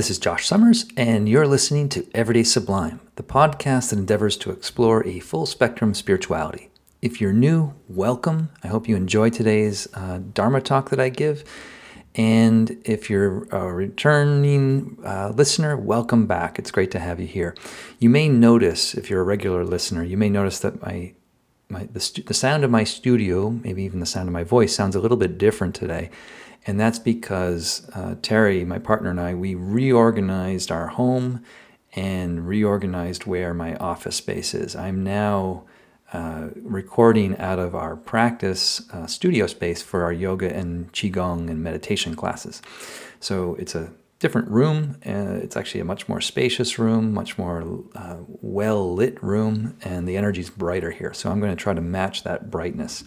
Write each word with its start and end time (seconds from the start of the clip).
This 0.00 0.08
is 0.08 0.18
Josh 0.18 0.46
Summers, 0.46 0.86
and 0.96 1.28
you're 1.28 1.46
listening 1.46 1.90
to 1.90 2.06
Everyday 2.14 2.42
Sublime, 2.42 3.00
the 3.16 3.22
podcast 3.22 3.90
that 3.90 3.98
endeavors 3.98 4.38
to 4.38 4.50
explore 4.50 5.06
a 5.06 5.20
full 5.20 5.44
spectrum 5.44 5.90
of 5.90 5.96
spirituality. 5.98 6.70
If 7.02 7.20
you're 7.20 7.34
new, 7.34 7.74
welcome. 7.86 8.48
I 8.64 8.68
hope 8.68 8.88
you 8.88 8.96
enjoy 8.96 9.28
today's 9.28 9.88
uh, 9.92 10.20
Dharma 10.32 10.62
talk 10.62 10.88
that 10.88 11.00
I 11.00 11.10
give. 11.10 11.44
And 12.14 12.80
if 12.86 13.10
you're 13.10 13.44
a 13.50 13.70
returning 13.70 14.96
uh, 15.04 15.34
listener, 15.36 15.76
welcome 15.76 16.26
back. 16.26 16.58
It's 16.58 16.70
great 16.70 16.92
to 16.92 16.98
have 16.98 17.20
you 17.20 17.26
here. 17.26 17.54
You 17.98 18.08
may 18.08 18.30
notice, 18.30 18.94
if 18.94 19.10
you're 19.10 19.20
a 19.20 19.24
regular 19.24 19.66
listener, 19.66 20.02
you 20.02 20.16
may 20.16 20.30
notice 20.30 20.60
that 20.60 20.80
my, 20.80 21.12
my 21.68 21.90
the, 21.92 22.00
stu- 22.00 22.22
the 22.22 22.32
sound 22.32 22.64
of 22.64 22.70
my 22.70 22.84
studio, 22.84 23.50
maybe 23.50 23.82
even 23.82 24.00
the 24.00 24.06
sound 24.06 24.30
of 24.30 24.32
my 24.32 24.44
voice, 24.44 24.74
sounds 24.74 24.96
a 24.96 25.00
little 25.00 25.18
bit 25.18 25.36
different 25.36 25.74
today. 25.74 26.08
And 26.66 26.78
that's 26.78 26.98
because 26.98 27.88
uh, 27.94 28.16
Terry, 28.22 28.64
my 28.64 28.78
partner, 28.78 29.10
and 29.10 29.20
I, 29.20 29.34
we 29.34 29.54
reorganized 29.54 30.70
our 30.70 30.88
home 30.88 31.42
and 31.94 32.46
reorganized 32.46 33.24
where 33.26 33.54
my 33.54 33.74
office 33.76 34.16
space 34.16 34.54
is. 34.54 34.76
I'm 34.76 35.02
now 35.02 35.64
uh, 36.12 36.48
recording 36.56 37.36
out 37.38 37.58
of 37.58 37.74
our 37.74 37.96
practice 37.96 38.88
uh, 38.92 39.06
studio 39.06 39.46
space 39.46 39.82
for 39.82 40.04
our 40.04 40.12
yoga 40.12 40.54
and 40.54 40.92
qigong 40.92 41.48
and 41.48 41.62
meditation 41.62 42.14
classes. 42.14 42.60
So 43.20 43.54
it's 43.56 43.74
a 43.74 43.92
different 44.18 44.48
room. 44.48 44.96
Uh, 45.06 45.40
it's 45.42 45.56
actually 45.56 45.80
a 45.80 45.84
much 45.84 46.08
more 46.08 46.20
spacious 46.20 46.78
room, 46.78 47.14
much 47.14 47.38
more 47.38 47.84
uh, 47.94 48.16
well 48.26 48.94
lit 48.94 49.22
room, 49.22 49.76
and 49.82 50.06
the 50.06 50.16
energy 50.16 50.40
is 50.40 50.50
brighter 50.50 50.90
here. 50.90 51.14
So 51.14 51.30
I'm 51.30 51.40
going 51.40 51.56
to 51.56 51.60
try 51.62 51.74
to 51.74 51.80
match 51.80 52.22
that 52.24 52.50
brightness. 52.50 53.04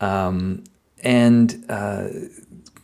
Um, 0.00 0.64
and 1.02 1.64
uh, 1.68 2.08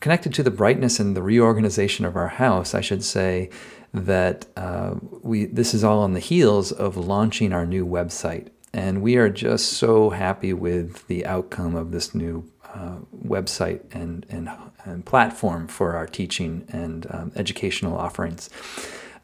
connected 0.03 0.35
to 0.35 0.43
the 0.43 0.51
brightness 0.51 1.01
and 1.01 1.17
the 1.17 1.23
reorganization 1.23 2.05
of 2.05 2.17
our 2.17 2.29
house, 2.29 2.75
I 2.75 2.83
should 2.83 3.03
say 3.03 3.49
that 3.95 4.47
uh, 4.57 4.97
we 5.23 5.47
this 5.47 5.73
is 5.73 5.83
all 5.83 6.01
on 6.01 6.13
the 6.13 6.21
heels 6.21 6.73
of 6.73 6.97
launching 6.97 7.53
our 7.53 7.65
new 7.65 7.87
website 7.87 8.49
and 8.73 9.03
we 9.03 9.17
are 9.17 9.29
just 9.29 9.75
so 9.75 10.11
happy 10.11 10.53
with 10.53 11.07
the 11.07 11.27
outcome 11.27 11.75
of 11.75 11.91
this 11.93 12.15
new 12.15 12.51
uh, 12.75 12.97
website 13.25 13.83
and, 13.95 14.25
and, 14.31 14.51
and, 14.85 15.05
platform 15.05 15.69
for 15.69 15.95
our 15.95 16.07
teaching 16.07 16.65
and 16.71 17.07
um, 17.11 17.31
educational 17.37 17.95
offerings. 17.95 18.49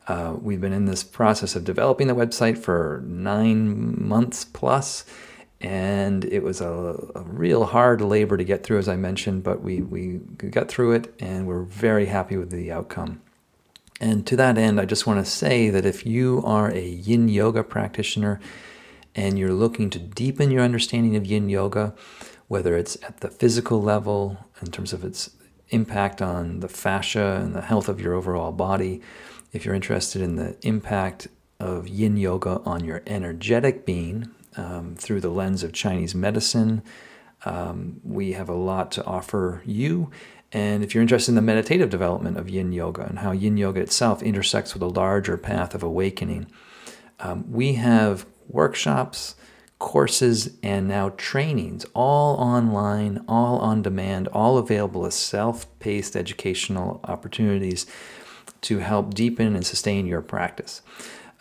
Uh, 0.06 0.36
we've 0.38 0.60
been 0.60 0.74
in 0.74 0.84
this 0.84 1.02
process 1.02 1.56
of 1.56 1.64
developing 1.64 2.08
the 2.08 2.14
website 2.14 2.58
for 2.58 3.02
nine 3.06 4.06
months 4.06 4.44
plus, 4.44 5.06
and 5.60 6.24
it 6.24 6.42
was 6.42 6.60
a, 6.60 7.10
a, 7.14 7.22
real 7.22 7.64
hard 7.64 8.00
labor 8.00 8.36
to 8.36 8.44
get 8.44 8.62
through, 8.62 8.78
as 8.78 8.88
I 8.88 8.96
mentioned, 8.96 9.42
but 9.42 9.60
we, 9.60 9.82
we 9.82 10.18
got 10.50 10.68
through 10.68 10.92
it 10.92 11.12
and 11.18 11.46
we're 11.46 11.64
very 11.64 12.06
happy 12.06 12.36
with 12.36 12.50
the 12.50 12.70
outcome. 12.70 13.20
And 14.00 14.24
to 14.28 14.36
that 14.36 14.56
end, 14.56 14.80
I 14.80 14.84
just 14.84 15.06
want 15.06 15.24
to 15.24 15.28
say 15.28 15.70
that 15.70 15.84
if 15.84 16.06
you 16.06 16.42
are 16.44 16.70
a 16.70 16.86
yin 16.88 17.28
yoga 17.28 17.64
practitioner, 17.64 18.38
and 19.18 19.36
you're 19.36 19.52
looking 19.52 19.90
to 19.90 19.98
deepen 19.98 20.50
your 20.52 20.62
understanding 20.62 21.16
of 21.16 21.26
yin 21.26 21.48
yoga, 21.48 21.92
whether 22.46 22.76
it's 22.76 22.96
at 23.02 23.18
the 23.18 23.28
physical 23.28 23.82
level 23.82 24.38
in 24.62 24.70
terms 24.70 24.92
of 24.92 25.04
its 25.04 25.30
impact 25.70 26.22
on 26.22 26.60
the 26.60 26.68
fascia 26.68 27.40
and 27.42 27.52
the 27.52 27.62
health 27.62 27.88
of 27.88 28.00
your 28.00 28.14
overall 28.14 28.52
body, 28.52 29.00
if 29.52 29.64
you're 29.64 29.74
interested 29.74 30.22
in 30.22 30.36
the 30.36 30.56
impact 30.62 31.26
of 31.58 31.88
yin 31.88 32.16
yoga 32.16 32.60
on 32.64 32.84
your 32.84 33.02
energetic 33.08 33.84
being 33.84 34.30
um, 34.58 34.94
through 34.96 35.20
the 35.20 35.30
lens 35.30 35.62
of 35.62 35.72
Chinese 35.72 36.14
medicine, 36.14 36.82
um, 37.44 38.00
we 38.02 38.32
have 38.32 38.48
a 38.48 38.54
lot 38.54 38.90
to 38.92 39.04
offer 39.04 39.62
you. 39.64 40.10
And 40.52 40.82
if 40.82 40.94
you're 40.94 41.02
interested 41.02 41.32
in 41.32 41.36
the 41.36 41.42
meditative 41.42 41.90
development 41.90 42.36
of 42.36 42.48
yin 42.48 42.72
yoga 42.72 43.02
and 43.02 43.20
how 43.20 43.32
yin 43.32 43.56
yoga 43.56 43.80
itself 43.80 44.22
intersects 44.22 44.74
with 44.74 44.82
a 44.82 44.86
larger 44.86 45.36
path 45.36 45.74
of 45.74 45.82
awakening, 45.82 46.46
um, 47.20 47.50
we 47.50 47.74
have 47.74 48.26
workshops, 48.48 49.34
courses, 49.78 50.56
and 50.62 50.88
now 50.88 51.10
trainings, 51.16 51.84
all 51.94 52.36
online, 52.36 53.24
all 53.28 53.58
on 53.58 53.82
demand, 53.82 54.26
all 54.28 54.58
available 54.58 55.06
as 55.06 55.14
self 55.14 55.66
paced 55.78 56.16
educational 56.16 57.00
opportunities 57.04 57.86
to 58.62 58.78
help 58.78 59.14
deepen 59.14 59.54
and 59.54 59.66
sustain 59.66 60.06
your 60.06 60.22
practice. 60.22 60.82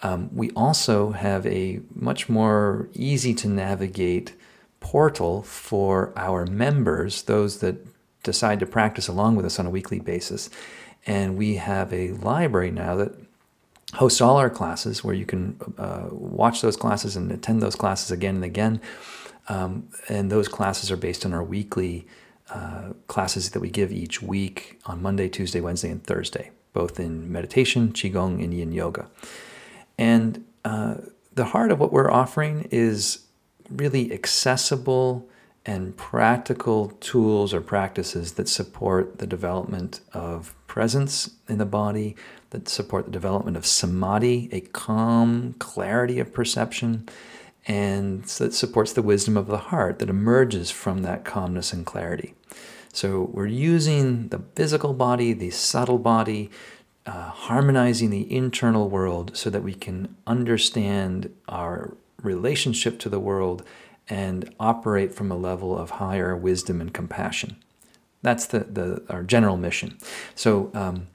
Um, 0.04 0.30
we 0.34 0.52
also 0.52 1.12
have 1.12 1.46
a 1.48 1.80
much 1.94 2.30
more 2.30 2.88
easy 2.94 3.34
to 3.36 3.48
navigate 3.48 4.34
portal 4.80 5.42
for 5.42 6.14
our 6.16 6.46
members, 6.46 7.24
those 7.24 7.60
that 7.60 7.76
decide 8.24 8.60
to 8.60 8.66
practice 8.66 9.08
along 9.08 9.36
with 9.36 9.46
us 9.46 9.60
on 9.60 9.66
a 9.66 9.70
weekly 9.70 10.00
basis. 10.00 10.50
And 11.06 11.38
we 11.38 11.56
have 11.56 11.92
a 11.94 12.12
library 12.12 12.72
now 12.72 12.96
that 12.98 13.14
hosts 13.94 14.22
all 14.22 14.38
our 14.38 14.50
classes 14.50 15.04
where 15.04 15.16
you 15.16 15.26
can 15.26 15.58
uh, 15.78 16.08
watch 16.12 16.62
those 16.62 16.76
classes 16.76 17.16
and 17.16 17.32
attend 17.32 17.62
those 17.62 17.76
classes 17.76 18.12
again 18.12 18.36
and 18.36 18.44
again. 18.44 18.82
Um, 19.50 19.88
and 20.10 20.30
those 20.30 20.48
classes 20.48 20.92
are 20.92 20.98
based 20.98 21.26
on 21.26 21.34
our 21.34 21.44
weekly 21.44 22.06
uh, 22.50 22.94
classes 23.08 23.52
that 23.52 23.62
we 23.62 23.70
give 23.70 23.92
each 23.92 24.22
week 24.22 24.80
on 24.86 25.02
Monday, 25.02 25.30
Tuesday, 25.30 25.62
Wednesday, 25.62 25.90
and 25.90 26.04
Thursday, 26.04 26.52
both 26.74 27.00
in 27.00 27.32
meditation, 27.32 27.94
Qigong, 27.94 28.44
and 28.44 28.54
Yin 28.54 28.74
Yoga. 28.74 29.08
And 29.98 30.46
uh, 30.64 30.96
the 31.34 31.46
heart 31.46 31.72
of 31.72 31.80
what 31.80 31.92
we're 31.92 32.12
offering 32.12 32.68
is 32.72 33.26
really 33.70 34.14
accessible 34.14 35.28
and 35.66 35.98
practical 35.98 36.90
tools 37.02 37.54
or 37.54 37.60
practices 37.60 38.34
that 38.34 38.48
support 38.48 39.20
the 39.20 39.28
development 39.28 40.00
of 40.14 40.56
presence 40.68 41.32
in 41.50 41.58
the 41.58 41.66
body, 41.66 42.16
that 42.52 42.70
support 42.70 43.06
the 43.06 43.12
development 43.12 43.58
of 43.58 43.66
samadhi, 43.66 44.48
a 44.54 44.62
calm 44.62 45.54
clarity 45.60 46.20
of 46.20 46.34
perception, 46.34 47.08
and 47.68 48.24
that 48.24 48.54
supports 48.54 48.94
the 48.94 49.02
wisdom 49.02 49.36
of 49.36 49.48
the 49.48 49.58
heart 49.58 50.00
that 50.00 50.10
emerges 50.10 50.72
from 50.72 51.04
that 51.04 51.26
calmness 51.26 51.74
and 51.74 51.86
clarity. 51.86 52.34
So 52.94 53.30
we're 53.34 53.48
using 53.48 54.30
the 54.30 54.42
physical 54.56 54.94
body, 54.94 55.34
the 55.34 55.50
subtle 55.50 56.00
body, 56.00 56.50
uh, 57.08 57.30
harmonizing 57.30 58.10
the 58.10 58.32
internal 58.32 58.90
world 58.90 59.36
so 59.36 59.50
that 59.50 59.64
we 59.64 59.74
can 59.74 60.16
understand 60.28 61.34
our 61.48 61.96
relationship 62.22 63.00
to 63.00 63.10
the 63.10 63.20
world 63.20 63.64
and 64.10 64.54
operate 64.60 65.14
from 65.14 65.32
a 65.32 65.38
level 65.38 65.78
of 65.78 65.92
higher 65.92 66.36
wisdom 66.36 66.82
and 66.82 66.94
compassion. 66.94 67.56
That's 68.22 68.46
the, 68.46 68.60
the 68.60 69.04
our 69.10 69.24
general 69.24 69.58
mission. 69.58 69.98
So 70.36 70.70
um, 70.74 71.08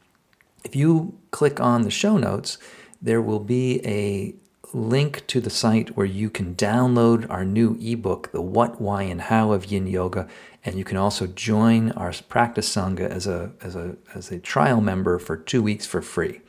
if 0.65 0.75
you 0.75 1.19
click 1.31 1.61
on 1.61 1.83
the 1.83 1.91
show 1.91 2.17
notes, 2.17 2.59
there 3.01 3.21
will 3.21 3.41
be 3.41 3.85
a 3.85 4.35
link 4.73 5.27
to 5.27 5.41
the 5.41 5.51
site 5.51 5.97
where 5.97 6.07
you 6.07 6.31
can 6.31 6.55
download 6.55 7.29
our 7.31 7.45
new 7.45 7.77
ebook, 7.81 8.33
The 8.33 8.41
What, 8.41 8.81
Why, 8.81 9.03
and 9.03 9.23
How 9.23 9.53
of 9.53 9.67
Yin 9.67 9.87
Yoga. 9.87 10.29
And 10.65 10.77
you 10.77 10.85
can 10.85 10.97
also 10.97 11.27
join 11.27 11.91
our 11.93 12.13
practice 12.29 12.75
Sangha 12.75 13.09
as 13.09 13.27
a, 13.27 13.53
as, 13.61 13.75
a, 13.75 13.97
as 14.15 14.31
a 14.31 14.39
trial 14.39 14.81
member 14.81 15.19
for 15.19 15.37
two 15.37 15.63
weeks 15.63 15.87
for 15.87 16.01
free. 16.01 16.41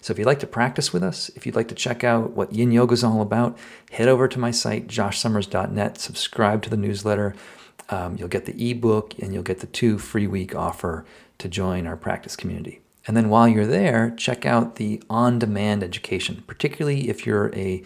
So 0.00 0.12
if 0.12 0.18
you'd 0.18 0.26
like 0.26 0.40
to 0.40 0.46
practice 0.46 0.92
with 0.92 1.02
us, 1.02 1.30
if 1.36 1.46
you'd 1.46 1.54
like 1.54 1.68
to 1.68 1.74
check 1.74 2.02
out 2.02 2.32
what 2.32 2.52
Yin 2.52 2.72
Yoga 2.72 2.94
is 2.94 3.04
all 3.04 3.22
about, 3.22 3.56
head 3.92 4.08
over 4.08 4.26
to 4.26 4.38
my 4.38 4.50
site, 4.50 4.88
joshsummers.net, 4.88 5.98
subscribe 5.98 6.62
to 6.62 6.70
the 6.70 6.76
newsletter. 6.76 7.34
Um, 7.88 8.16
you'll 8.16 8.28
get 8.28 8.46
the 8.46 8.70
ebook 8.70 9.18
and 9.18 9.32
you'll 9.32 9.42
get 9.42 9.60
the 9.60 9.66
two 9.66 9.98
free 9.98 10.26
week 10.26 10.54
offer 10.54 11.04
to 11.38 11.48
join 11.48 11.86
our 11.86 11.96
practice 11.96 12.36
community. 12.36 12.80
And 13.10 13.16
then 13.16 13.28
while 13.28 13.48
you're 13.48 13.66
there, 13.66 14.14
check 14.16 14.46
out 14.46 14.76
the 14.76 15.02
on 15.10 15.40
demand 15.40 15.82
education, 15.82 16.44
particularly 16.46 17.08
if 17.08 17.26
you're 17.26 17.52
a 17.56 17.82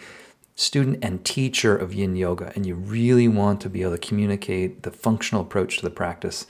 student 0.53 0.99
and 1.01 1.25
teacher 1.25 1.75
of 1.75 1.95
yin 1.95 2.15
yoga 2.15 2.51
and 2.53 2.63
you 2.63 2.75
really 2.75 3.27
want 3.27 3.59
to 3.61 3.67
be 3.67 3.81
able 3.81 3.93
to 3.93 4.07
communicate 4.07 4.83
the 4.83 4.91
functional 4.91 5.41
approach 5.41 5.77
to 5.77 5.81
the 5.81 5.89
practice 5.89 6.45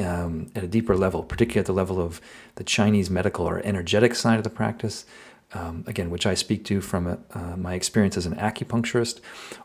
um, 0.00 0.50
at 0.56 0.64
a 0.64 0.66
deeper 0.66 0.96
level, 0.96 1.22
particularly 1.22 1.60
at 1.60 1.66
the 1.66 1.72
level 1.72 2.00
of 2.00 2.20
the 2.56 2.64
Chinese 2.64 3.08
medical 3.08 3.48
or 3.48 3.60
energetic 3.64 4.16
side 4.16 4.38
of 4.38 4.42
the 4.42 4.50
practice. 4.50 5.06
Um, 5.54 5.84
again, 5.86 6.10
which 6.10 6.26
I 6.26 6.34
speak 6.34 6.64
to 6.64 6.80
from 6.80 7.06
a, 7.06 7.18
uh, 7.34 7.56
my 7.56 7.74
experience 7.74 8.16
as 8.16 8.26
an 8.26 8.34
acupuncturist, 8.34 9.20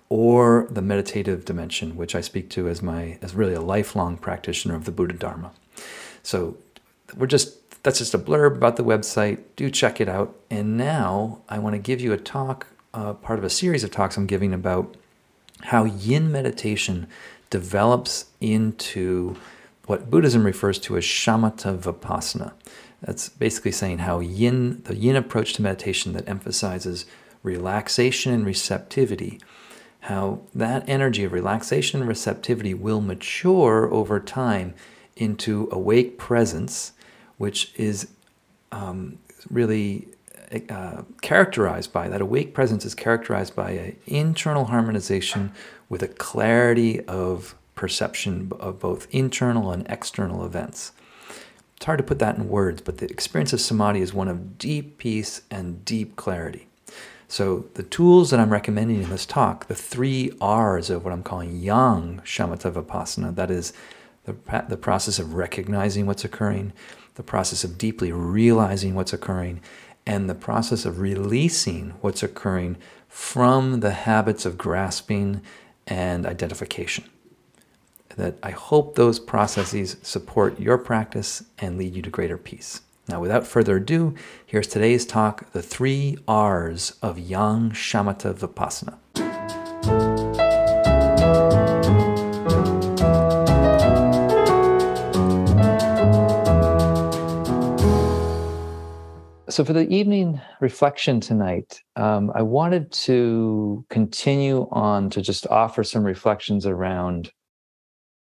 or 0.10 0.68
the 0.70 0.84
meditative 0.84 1.44
dimension, 1.44 1.96
which 1.96 2.14
I 2.14 2.22
speak 2.22 2.52
to 2.52 2.68
as 2.68 2.84
my 2.84 3.18
as 3.24 3.34
really 3.34 3.56
a 3.56 3.62
lifelong 3.62 4.16
practitioner 4.16 4.76
of 4.76 4.86
the 4.86 4.92
Buddha 4.92 5.16
Dharma. 5.16 5.54
So 6.22 6.58
we're 7.18 7.28
just 7.28 7.63
that's 7.84 8.00
just 8.00 8.14
a 8.14 8.18
blurb 8.18 8.56
about 8.56 8.78
the 8.78 8.84
website. 8.84 9.40
Do 9.56 9.70
check 9.70 10.00
it 10.00 10.10
out. 10.10 10.36
And 10.50 10.78
now 10.78 11.42
I 11.50 11.60
want 11.60 11.74
to 11.76 11.80
give 11.80 12.02
you 12.02 12.14
a 12.14 12.18
talk, 12.18 12.68
uh, 12.94 13.14
part 13.14 13.38
of 13.38 13.46
a 13.46 13.50
series 13.50 13.84
of 13.84 13.92
talks 13.92 14.18
I'm 14.18 14.26
giving 14.26 14.54
about 14.54 14.96
how 15.64 15.84
yin 15.84 16.32
meditation 16.32 17.08
develops 17.50 18.26
into 18.42 19.36
what 19.86 20.10
Buddhism 20.10 20.46
refers 20.46 20.80
to 20.80 20.98
as 20.98 21.04
shamatha 21.04 21.78
vipassana. 21.78 22.54
That's 23.02 23.28
basically 23.28 23.74
saying 23.74 24.00
how 24.00 24.22
yin, 24.22 24.82
the 24.84 24.96
yin 24.96 25.18
approach 25.18 25.54
to 25.54 25.62
meditation 25.62 26.14
that 26.14 26.28
emphasizes 26.28 27.06
relaxation 27.44 28.34
and 28.34 28.46
receptivity, 28.46 29.42
how 30.02 30.40
that 30.56 30.88
energy 30.88 31.26
of 31.26 31.34
relaxation 31.34 32.00
and 32.00 32.08
receptivity 32.08 32.74
will 32.74 33.02
mature 33.02 33.92
over 33.94 34.22
time 34.22 34.74
into 35.18 35.68
awake 35.72 36.18
presence 36.18 36.93
which 37.38 37.74
is 37.76 38.08
um, 38.72 39.18
really 39.50 40.08
uh, 40.70 41.02
characterized 41.22 41.92
by 41.92 42.08
that 42.08 42.22
awake 42.22 42.54
presence 42.54 42.86
is 42.86 42.94
characterized 42.94 43.56
by 43.56 43.72
an 43.72 43.98
internal 44.06 44.66
harmonization 44.66 45.52
with 45.90 46.04
a 46.04 46.08
clarity 46.08 47.02
of 47.06 47.56
perception 47.76 48.52
of 48.60 48.80
both 48.80 49.08
internal 49.12 49.72
and 49.72 49.86
external 49.90 50.46
events. 50.46 50.92
It's 51.76 51.86
hard 51.86 51.98
to 51.98 52.04
put 52.04 52.20
that 52.20 52.38
in 52.38 52.48
words, 52.48 52.82
but 52.82 53.00
the 53.00 53.10
experience 53.10 53.52
of 53.52 53.62
samadhi 53.62 54.02
is 54.02 54.14
one 54.14 54.28
of 54.28 54.58
deep 54.58 54.98
peace 54.98 55.42
and 55.50 55.84
deep 55.84 56.16
clarity. 56.16 56.68
So, 57.28 57.66
the 57.74 57.84
tools 57.84 58.30
that 58.30 58.40
I'm 58.40 58.52
recommending 58.52 59.02
in 59.02 59.10
this 59.10 59.26
talk, 59.26 59.66
the 59.68 59.76
three 59.76 60.32
R's 60.40 60.92
of 60.92 61.04
what 61.04 61.12
I'm 61.12 61.24
calling 61.24 61.58
yang 61.58 62.22
shamatha 62.24 62.72
vipassana, 62.72 63.34
that 63.36 63.50
is 63.50 63.74
the, 64.26 64.36
the 64.70 64.78
process 64.78 65.18
of 65.18 65.34
recognizing 65.34 66.06
what's 66.06 66.24
occurring, 66.24 66.74
the 67.16 67.24
process 67.24 67.64
of 67.64 67.78
deeply 67.78 68.12
realizing 68.12 68.96
what's 68.96 69.14
occurring, 69.14 69.62
and 70.06 70.30
the 70.30 70.36
process 70.36 70.86
of 70.86 71.00
releasing 71.00 71.92
what's 72.02 72.24
occurring 72.24 72.78
from 73.08 73.80
the 73.80 73.92
habits 73.92 74.46
of 74.46 74.58
grasping 74.58 75.42
and 75.88 76.26
identification. 76.26 77.06
That 78.16 78.38
I 78.44 78.52
hope 78.52 78.96
those 78.96 79.20
processes 79.20 79.98
support 80.02 80.60
your 80.60 80.78
practice 80.78 81.44
and 81.58 81.78
lead 81.78 81.96
you 81.96 82.02
to 82.02 82.10
greater 82.10 82.38
peace. 82.38 82.82
Now, 83.08 83.20
without 83.20 83.46
further 83.46 83.78
ado, 83.78 84.16
here's 84.46 84.68
today's 84.68 85.06
talk 85.06 85.52
The 85.52 85.62
Three 85.62 86.18
R's 86.28 86.94
of 87.02 87.20
Yang 87.20 87.72
Shamatha 87.72 88.34
Vipassana. 88.34 88.98
So, 99.54 99.64
for 99.64 99.74
the 99.74 99.88
evening 99.88 100.42
reflection 100.62 101.20
tonight, 101.20 101.80
um, 101.96 102.32
I 102.34 102.42
wanted 102.42 102.92
to 103.04 103.86
continue 103.88 104.68
on 104.72 105.12
to 105.12 105.22
just 105.22 105.46
offer 105.46 105.84
some 105.84 106.04
reflections 106.04 106.66
around 106.66 107.32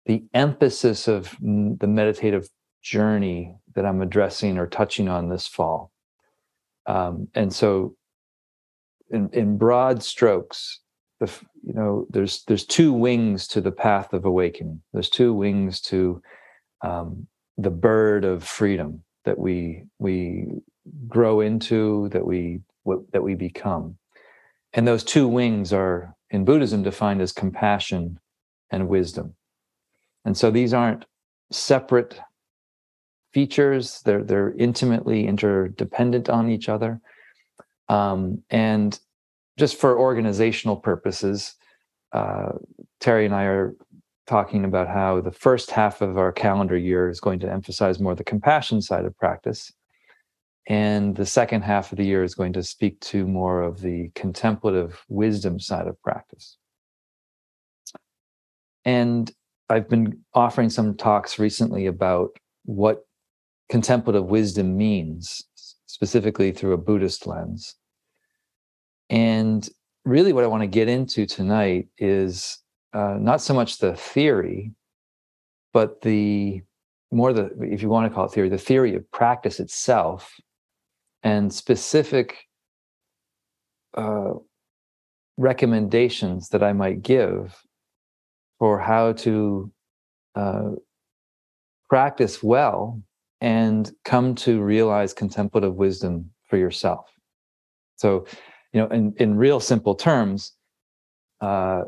the 0.07 0.25
emphasis 0.33 1.07
of 1.07 1.37
the 1.39 1.87
meditative 1.87 2.49
journey 2.81 3.55
that 3.75 3.85
I'm 3.85 4.01
addressing 4.01 4.57
or 4.57 4.67
touching 4.67 5.11
on 5.11 5.29
this 5.29 5.47
fall. 5.47 5.93
Um, 6.87 7.29
and 7.35 7.53
so, 7.53 7.95
in, 9.11 9.29
in 9.35 9.59
broad 9.59 10.03
strokes, 10.03 10.81
the, 11.21 11.31
you 11.63 11.75
know, 11.75 12.07
there's 12.09 12.43
there's 12.45 12.65
two 12.65 12.91
wings 12.91 13.47
to 13.49 13.61
the 13.61 13.71
path 13.71 14.15
of 14.15 14.25
awakening. 14.25 14.81
There's 14.95 15.11
two 15.11 15.35
wings 15.35 15.83
to 15.83 16.23
um, 16.81 17.27
the 17.59 17.69
bird 17.69 18.25
of 18.25 18.45
freedom 18.45 19.03
that 19.27 19.39
we 19.39 19.85
we 19.99 20.47
grow 21.06 21.40
into, 21.40 22.08
that 22.11 22.26
we 22.26 22.61
that 23.12 23.23
we 23.23 23.35
become. 23.35 23.99
And 24.73 24.87
those 24.87 25.05
two 25.05 25.29
wings 25.29 25.73
are 25.73 26.14
in 26.31 26.44
Buddhism 26.44 26.82
defined 26.82 27.20
as 27.20 27.32
compassion 27.32 28.19
and 28.70 28.88
wisdom. 28.88 29.35
And 30.25 30.37
so 30.37 30.50
these 30.50 30.75
aren't 30.75 31.05
separate 31.50 32.20
features, 33.32 34.00
they're, 34.05 34.25
they're 34.25 34.55
intimately 34.55 35.26
interdependent 35.26 36.29
on 36.29 36.50
each 36.50 36.69
other. 36.69 37.00
Um, 37.88 38.43
and 38.50 38.99
just 39.58 39.79
for 39.79 39.99
organizational 39.99 40.76
purposes, 40.76 41.55
uh, 42.12 42.52
Terry 43.00 43.26
and 43.26 43.35
I 43.35 43.44
are 43.44 43.75
talking 44.26 44.64
about 44.64 44.88
how 44.88 45.20
the 45.20 45.32
first 45.32 45.70
half 45.70 46.02
of 46.02 46.19
our 46.19 46.32
calendar 46.32 46.76
year 46.76 47.08
is 47.08 47.20
going 47.20 47.38
to 47.40 47.50
emphasize 47.50 47.99
more 47.99 48.14
the 48.14 48.25
compassion 48.25 48.82
side 48.82 49.05
of 49.05 49.17
practice. 49.17 49.73
And 50.69 51.17
the 51.17 51.25
second 51.25 51.62
half 51.62 51.93
of 51.93 51.99
the 51.99 52.05
year 52.05 52.23
is 52.23 52.35
going 52.35 52.53
to 52.53 52.62
speak 52.62 53.00
to 53.00 53.26
more 53.26 53.62
of 53.62 53.81
the 53.81 54.11
contemplative 54.15 55.03
wisdom 55.09 55.59
side 55.59 55.87
of 55.87 56.00
practice. 56.03 56.59
And 58.85 59.32
I've 59.70 59.88
been 59.88 60.20
offering 60.35 60.69
some 60.69 60.94
talks 60.94 61.38
recently 61.38 61.87
about 61.87 62.37
what 62.67 63.06
contemplative 63.70 64.26
wisdom 64.26 64.76
means, 64.76 65.43
specifically 65.87 66.53
through 66.53 66.75
a 66.75 66.79
Buddhist 66.79 67.26
lens. 67.26 67.75
And 69.09 69.67
really, 70.05 70.35
what 70.35 70.44
I 70.44 70.49
want 70.49 70.64
to 70.64 70.69
get 70.69 70.88
into 70.88 71.25
tonight 71.25 71.88
is 71.97 72.59
uh, 72.93 73.17
not 73.19 73.41
so 73.41 73.55
much 73.55 73.79
the 73.79 73.97
theory, 73.97 74.73
but 75.73 76.03
the 76.03 76.61
more 77.11 77.32
the, 77.32 77.50
if 77.62 77.81
you 77.81 77.88
want 77.88 78.11
to 78.11 78.14
call 78.14 78.26
it 78.26 78.32
theory, 78.32 78.50
the 78.50 78.59
theory 78.59 78.94
of 78.94 79.11
practice 79.11 79.61
itself 79.61 80.35
and 81.23 81.53
specific 81.53 82.37
uh, 83.94 84.35
recommendations 85.37 86.49
that 86.50 86.62
I 86.62 86.73
might 86.73 87.03
give 87.03 87.61
for 88.59 88.79
how 88.79 89.12
to 89.12 89.73
uh, 90.35 90.70
practice 91.88 92.43
well 92.43 93.00
and 93.41 93.91
come 94.05 94.35
to 94.35 94.61
realize 94.61 95.12
contemplative 95.12 95.75
wisdom 95.75 96.31
for 96.47 96.56
yourself. 96.56 97.06
So, 97.97 98.26
you 98.73 98.81
know, 98.81 98.88
in, 98.88 99.14
in 99.19 99.37
real 99.37 99.61
simple 99.61 99.94
terms, 99.94 100.53
uh, 101.41 101.82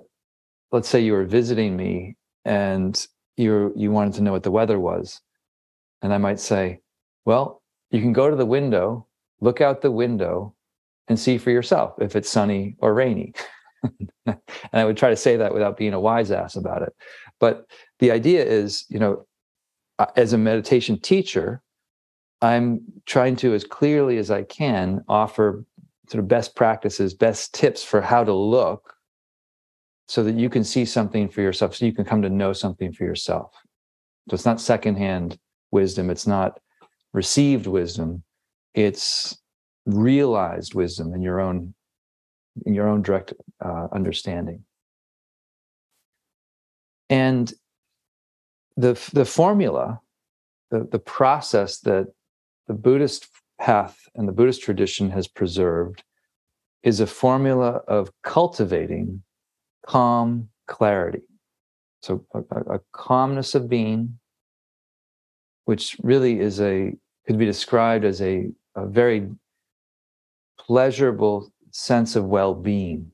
let's 0.73 0.89
say 0.89 1.01
you 1.01 1.13
were 1.13 1.25
visiting 1.25 1.77
me 1.77 2.17
and 2.45 3.07
you 3.37 3.73
you 3.77 3.91
wanted 3.91 4.15
to 4.15 4.23
know 4.23 4.33
what 4.33 4.43
the 4.43 4.51
weather 4.51 4.79
was, 4.79 5.21
and 6.03 6.13
I 6.13 6.19
might 6.19 6.41
say, 6.41 6.81
well, 7.25 7.63
you 7.91 8.01
can 8.01 8.13
go 8.13 8.31
to 8.31 8.37
the 8.37 8.47
window 8.47 9.07
look 9.41 9.61
out 9.61 9.83
the 9.83 9.91
window 9.91 10.55
and 11.09 11.19
see 11.19 11.39
for 11.39 11.51
yourself 11.51 11.95
if 12.01 12.15
it's 12.17 12.31
sunny 12.31 12.77
or 12.79 12.95
rainy. 12.95 13.33
and 14.27 14.39
I 14.73 14.85
would 14.85 14.97
try 14.97 15.11
to 15.11 15.17
say 15.17 15.37
that 15.37 15.53
without 15.53 15.77
being 15.77 15.95
a 15.95 16.01
wise 16.01 16.31
ass 16.31 16.57
about 16.57 16.83
it. 16.83 16.95
But 17.39 17.67
the 17.99 18.11
idea 18.11 18.45
is, 18.45 18.85
you 18.89 18.99
know, 18.99 19.27
uh, 19.99 20.07
as 20.17 20.33
a 20.33 20.39
meditation 20.39 20.99
teacher, 20.99 21.63
I'm 22.43 22.81
trying 23.07 23.37
to, 23.37 23.55
as 23.55 23.65
clearly 23.65 24.19
as 24.19 24.31
I 24.31 24.43
can, 24.43 25.05
offer 25.09 25.65
sort 26.09 26.21
of 26.21 26.29
best 26.29 26.57
practices, 26.57 27.15
best 27.15 27.55
tips 27.55 27.85
for 27.85 28.01
how 28.01 28.25
to 28.25 28.33
look 28.33 28.95
so 30.09 30.25
that 30.25 30.35
you 30.35 30.51
can 30.51 30.65
see 30.65 30.85
something 30.85 31.29
for 31.29 31.41
yourself, 31.41 31.77
so 31.77 31.85
you 31.85 31.93
can 31.93 32.05
come 32.05 32.23
to 32.23 32.31
know 32.31 32.53
something 32.53 32.93
for 32.93 33.05
yourself. 33.05 33.53
So 34.29 34.35
it's 34.35 34.45
not 34.45 34.61
secondhand 34.61 35.39
wisdom, 35.71 36.11
it's 36.11 36.27
not 36.27 36.59
received 37.13 37.67
wisdom, 37.67 38.25
it's 38.75 39.39
realized 39.87 40.75
wisdom 40.75 41.15
in 41.15 41.23
your 41.23 41.41
own 41.41 41.75
in 42.67 42.75
your 42.75 42.89
own 42.89 43.03
direct 43.03 43.33
uh, 43.65 43.89
understanding. 43.93 44.65
And 47.09 47.53
the 48.77 48.93
the 49.13 49.25
formula 49.25 50.01
the, 50.71 50.87
the 50.91 50.99
process 50.99 51.81
that 51.81 52.07
the 52.69 52.75
buddhist 52.75 53.27
path 53.59 53.99
and 54.15 54.29
the 54.29 54.33
buddhist 54.33 54.63
tradition 54.63 55.11
has 55.11 55.27
preserved 55.27 56.03
is 56.83 57.01
a 57.01 57.07
formula 57.07 57.81
of 57.89 58.11
cultivating 58.23 59.23
calm 59.87 60.49
clarity. 60.67 61.23
So 62.03 62.25
a, 62.33 62.75
a 62.75 62.81
calmness 62.93 63.55
of 63.55 63.69
being 63.69 64.19
which 65.65 65.97
really 66.03 66.41
is 66.41 66.61
a 66.61 66.95
could 67.27 67.39
be 67.39 67.47
described 67.47 68.05
as 68.05 68.21
a 68.23 68.51
a 68.75 68.87
very 68.87 69.29
pleasurable 70.59 71.53
sense 71.71 72.17
of 72.17 72.25
well-being. 72.25 73.11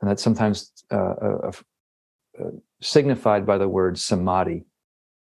And 0.00 0.10
that's 0.10 0.22
sometimes 0.22 0.72
uh, 0.90 0.96
uh, 0.96 1.50
uh, 2.38 2.50
signified 2.80 3.46
by 3.46 3.58
the 3.58 3.68
word 3.68 3.98
samadhi. 3.98 4.64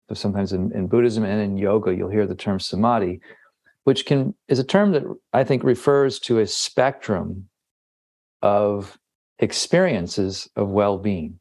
So 0.09 0.15
sometimes 0.15 0.53
in, 0.53 0.71
in 0.73 0.87
buddhism 0.87 1.23
and 1.23 1.41
in 1.41 1.57
yoga 1.57 1.93
you'll 1.93 2.09
hear 2.09 2.25
the 2.25 2.35
term 2.35 2.59
samadhi 2.59 3.19
which 3.83 4.05
can 4.05 4.33
is 4.47 4.59
a 4.59 4.63
term 4.63 4.91
that 4.91 5.03
i 5.31 5.43
think 5.43 5.63
refers 5.63 6.19
to 6.19 6.39
a 6.39 6.47
spectrum 6.47 7.47
of 8.41 8.97
experiences 9.39 10.49
of 10.55 10.69
well-being. 10.69 11.39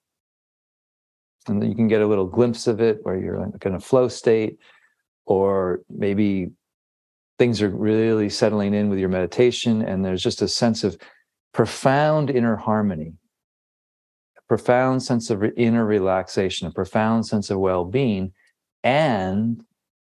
And 1.49 1.67
you 1.67 1.75
can 1.75 1.89
get 1.89 2.03
a 2.03 2.07
little 2.07 2.27
glimpse 2.27 2.67
of 2.67 2.81
it 2.81 2.99
where 3.03 3.17
you're 3.17 3.53
in 3.65 3.75
a 3.75 3.81
flow 3.81 4.09
state 4.09 4.59
or 5.27 5.81
maybe 5.91 6.51
things 7.39 7.61
are 7.61 7.69
really 7.69 8.31
settling 8.31 8.73
in 8.73 8.89
with 8.89 8.99
your 8.99 9.09
meditation 9.09 9.83
and 9.83 10.05
there's 10.05 10.23
just 10.23 10.41
a 10.41 10.49
sense 10.49 10.85
of 10.85 10.97
profound 11.53 12.31
inner 12.31 12.57
harmony 12.57 13.13
a 14.39 14.43
profound 14.49 15.03
sense 15.03 15.29
of 15.29 15.45
inner 15.57 15.85
relaxation 15.85 16.67
a 16.67 16.71
profound 16.71 17.27
sense 17.27 17.51
of 17.51 17.59
well-being 17.59 18.33
and 18.83 19.63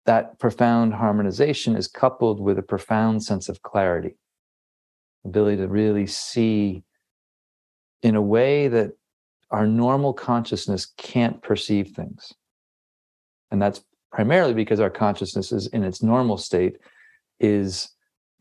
that 0.10 0.40
profound 0.40 0.94
harmonization 0.94 1.76
is 1.76 1.88
coupled 1.88 2.40
with 2.40 2.58
a 2.58 2.64
profound 2.64 3.24
sense 3.24 3.48
of 3.48 3.62
clarity. 3.62 4.16
Ability 5.24 5.58
to 5.58 5.68
really 5.68 6.08
see 6.08 6.82
in 8.02 8.16
a 8.16 8.22
way 8.22 8.70
that 8.70 8.94
our 9.52 9.68
normal 9.68 10.14
consciousness 10.14 10.88
can't 10.98 11.44
perceive 11.44 11.90
things. 11.90 12.34
And 13.52 13.62
that's 13.62 13.82
primarily 14.12 14.54
because 14.54 14.80
our 14.80 14.90
consciousness 14.90 15.52
is 15.52 15.68
in 15.68 15.84
its 15.84 16.02
normal 16.02 16.38
state 16.38 16.78
is 17.40 17.90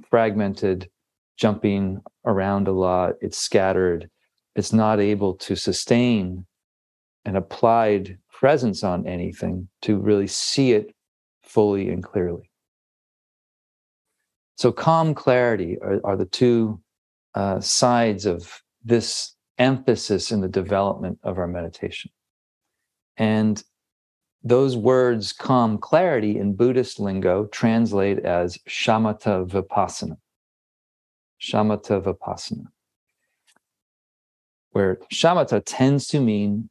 fragmented, 0.09 0.89
jumping 1.37 2.01
around 2.25 2.69
a 2.69 2.73
lot, 2.73 3.15
it's 3.21 3.39
scattered, 3.39 4.11
it's 4.55 4.73
not 4.73 5.01
able 5.01 5.35
to 5.35 5.55
sustain 5.55 6.47
an 7.25 7.37
applied 7.37 8.19
presence 8.33 8.83
on 8.83 9.07
anything 9.07 9.69
to 9.83 9.99
really 9.99 10.27
see 10.27 10.73
it 10.73 10.95
fully 11.43 11.91
and 11.91 12.03
clearly. 12.03 12.51
So, 14.57 14.73
calm 14.73 15.15
clarity 15.15 15.79
are, 15.81 16.01
are 16.05 16.17
the 16.17 16.25
two 16.25 16.81
uh, 17.35 17.61
sides 17.61 18.27
of 18.27 18.63
this 18.85 19.37
emphasis 19.59 20.33
in 20.33 20.41
the 20.41 20.49
development 20.49 21.19
of 21.23 21.39
our 21.39 21.47
meditation. 21.47 22.11
And 23.17 23.63
those 24.43 24.77
words, 24.77 25.33
calm 25.33 25.79
clarity, 25.79 26.39
in 26.39 26.55
Buddhist 26.55 27.01
lingo 27.01 27.47
translate 27.47 28.21
as 28.21 28.57
shamatha 28.69 29.47
vipassana. 29.47 30.17
Shamatha 31.41 32.03
vipassana. 32.03 32.67
Where 34.71 34.99
shamatha 35.13 35.63
tends 35.65 36.07
to 36.09 36.21
mean 36.21 36.71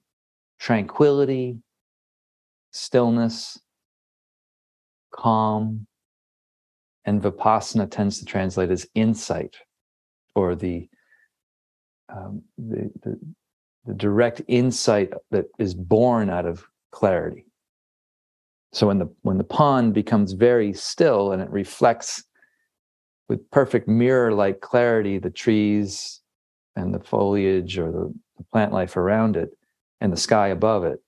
tranquility, 0.59 1.57
stillness, 2.71 3.59
calm, 5.11 5.87
and 7.03 7.21
vipassana 7.21 7.89
tends 7.89 8.19
to 8.19 8.25
translate 8.25 8.71
as 8.71 8.87
insight 8.95 9.57
or 10.35 10.55
the, 10.55 10.87
um, 12.09 12.43
the, 12.57 12.91
the, 13.03 13.19
the 13.85 13.93
direct 13.93 14.41
insight 14.47 15.11
that 15.31 15.45
is 15.59 15.73
born 15.73 16.29
out 16.29 16.45
of 16.45 16.65
clarity. 16.91 17.46
So 18.77 18.85
when 18.85 18.99
the 18.99 19.09
when 19.23 19.39
the 19.39 19.43
pond 19.43 19.95
becomes 19.95 20.33
very 20.33 20.71
still 20.71 21.31
and 21.31 21.41
it 21.41 21.49
reflects 21.49 22.23
with 23.27 23.49
perfect 23.49 23.87
mirror-like 23.87 24.61
clarity 24.61 25.17
the 25.17 25.31
trees 25.31 26.21
and 26.75 26.93
the 26.93 26.99
foliage 26.99 27.79
or 27.79 27.91
the, 27.91 28.13
the 28.37 28.43
plant 28.51 28.73
life 28.73 28.95
around 28.95 29.35
it 29.35 29.49
and 29.99 30.13
the 30.13 30.17
sky 30.17 30.49
above 30.49 30.83
it, 30.83 30.99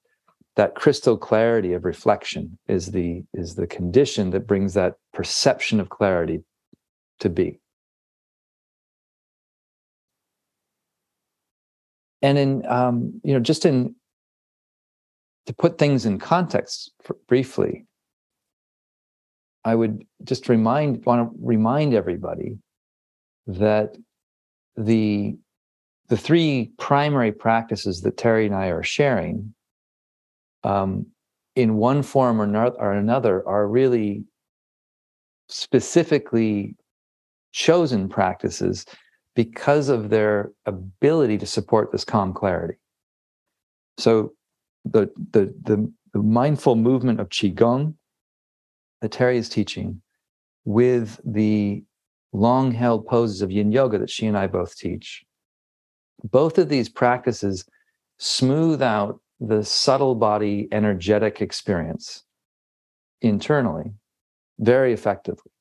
that 0.55 0.73
crystal 0.73 1.15
clarity 1.15 1.73
of 1.73 1.85
reflection 1.85 2.57
is 2.67 2.87
the 2.87 3.23
is 3.35 3.53
the 3.53 3.67
condition 3.67 4.31
that 4.31 4.47
brings 4.47 4.73
that 4.73 4.95
perception 5.13 5.79
of 5.79 5.89
clarity 5.89 6.43
to 7.19 7.29
be. 7.29 7.59
And 12.23 12.39
in 12.39 12.65
um, 12.65 13.21
you 13.23 13.35
know, 13.35 13.39
just 13.39 13.63
in 13.63 13.93
to 15.49 15.55
put 15.55 15.79
things 15.79 16.05
in 16.05 16.19
context 16.19 16.91
briefly, 17.27 17.87
I 19.65 19.73
would 19.73 20.05
just 20.23 20.47
remind 20.47 21.03
want 21.05 21.27
to 21.27 21.35
remind 21.41 21.95
everybody 21.95 22.59
that 23.47 23.97
the 24.77 25.35
the 26.07 26.17
three 26.17 26.71
primary 26.77 27.31
practices 27.31 28.01
that 28.01 28.15
Terry 28.15 28.45
and 28.45 28.53
I 28.53 28.67
are 28.67 28.83
sharing, 28.83 29.55
um, 30.63 31.07
in 31.55 31.77
one 31.77 32.03
form 32.03 32.39
or, 32.39 32.45
not, 32.45 32.75
or 32.77 32.93
another, 32.93 33.47
are 33.47 33.67
really 33.67 34.25
specifically 35.47 36.75
chosen 37.53 38.07
practices 38.07 38.85
because 39.35 39.89
of 39.89 40.11
their 40.11 40.51
ability 40.67 41.39
to 41.39 41.47
support 41.47 41.91
this 41.91 42.05
calm 42.05 42.35
clarity. 42.35 42.77
So 43.97 44.33
the, 44.85 45.09
the, 45.31 45.53
the, 45.63 45.91
the 46.13 46.23
mindful 46.23 46.75
movement 46.75 47.19
of 47.19 47.29
Qigong 47.29 47.95
that 49.01 49.11
Terry 49.11 49.37
is 49.37 49.49
teaching 49.49 50.01
with 50.65 51.19
the 51.25 51.83
long 52.33 52.71
held 52.71 53.07
poses 53.07 53.41
of 53.41 53.51
yin 53.51 53.71
yoga 53.71 53.97
that 53.97 54.09
she 54.09 54.27
and 54.27 54.37
I 54.37 54.47
both 54.47 54.75
teach. 54.77 55.23
Both 56.23 56.57
of 56.57 56.69
these 56.69 56.89
practices 56.89 57.65
smooth 58.17 58.81
out 58.81 59.19
the 59.39 59.63
subtle 59.63 60.15
body 60.15 60.67
energetic 60.71 61.41
experience 61.41 62.23
internally 63.21 63.93
very 64.59 64.93
effectively. 64.93 65.51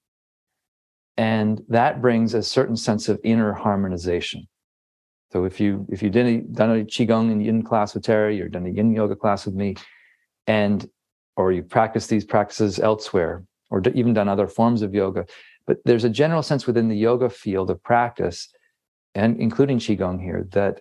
And 1.17 1.63
that 1.69 2.03
brings 2.03 2.35
a 2.35 2.43
certain 2.43 2.77
sense 2.77 3.09
of 3.09 3.21
inner 3.25 3.53
harmonization. 3.53 4.49
So 5.31 5.45
if 5.45 5.61
you 5.61 5.87
if 5.91 6.03
you 6.03 6.11
did 6.11 6.27
a, 6.27 6.39
done 6.53 6.71
a 6.71 6.85
qigong 6.85 7.31
and 7.31 7.45
yin 7.45 7.63
class 7.63 7.95
with 7.95 8.05
Terry, 8.05 8.41
or 8.41 8.49
done 8.49 8.67
a 8.67 8.71
yin 8.71 8.93
yoga 8.95 9.15
class 9.15 9.45
with 9.45 9.55
me, 9.55 9.77
and 10.47 10.89
or 11.37 11.53
you 11.53 11.63
practice 11.63 12.07
these 12.07 12.25
practices 12.25 12.79
elsewhere, 12.79 13.45
or 13.71 13.83
even 13.95 14.15
done 14.15 14.29
other 14.29 14.49
forms 14.49 14.83
of 14.83 14.95
yoga, 14.95 15.27
but 15.67 15.79
there's 15.85 16.05
a 16.05 16.11
general 16.11 16.43
sense 16.43 16.67
within 16.67 16.89
the 16.89 16.97
yoga 16.97 17.29
field 17.29 17.71
of 17.71 17.83
practice, 17.83 18.49
and 19.15 19.39
including 19.39 19.79
qigong 19.79 20.21
here, 20.21 20.47
that 20.53 20.81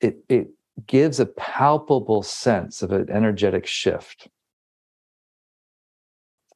it 0.00 0.18
it 0.28 0.48
gives 0.86 1.18
a 1.18 1.26
palpable 1.26 2.22
sense 2.22 2.80
of 2.82 2.92
an 2.92 3.10
energetic 3.10 3.66
shift. 3.66 4.28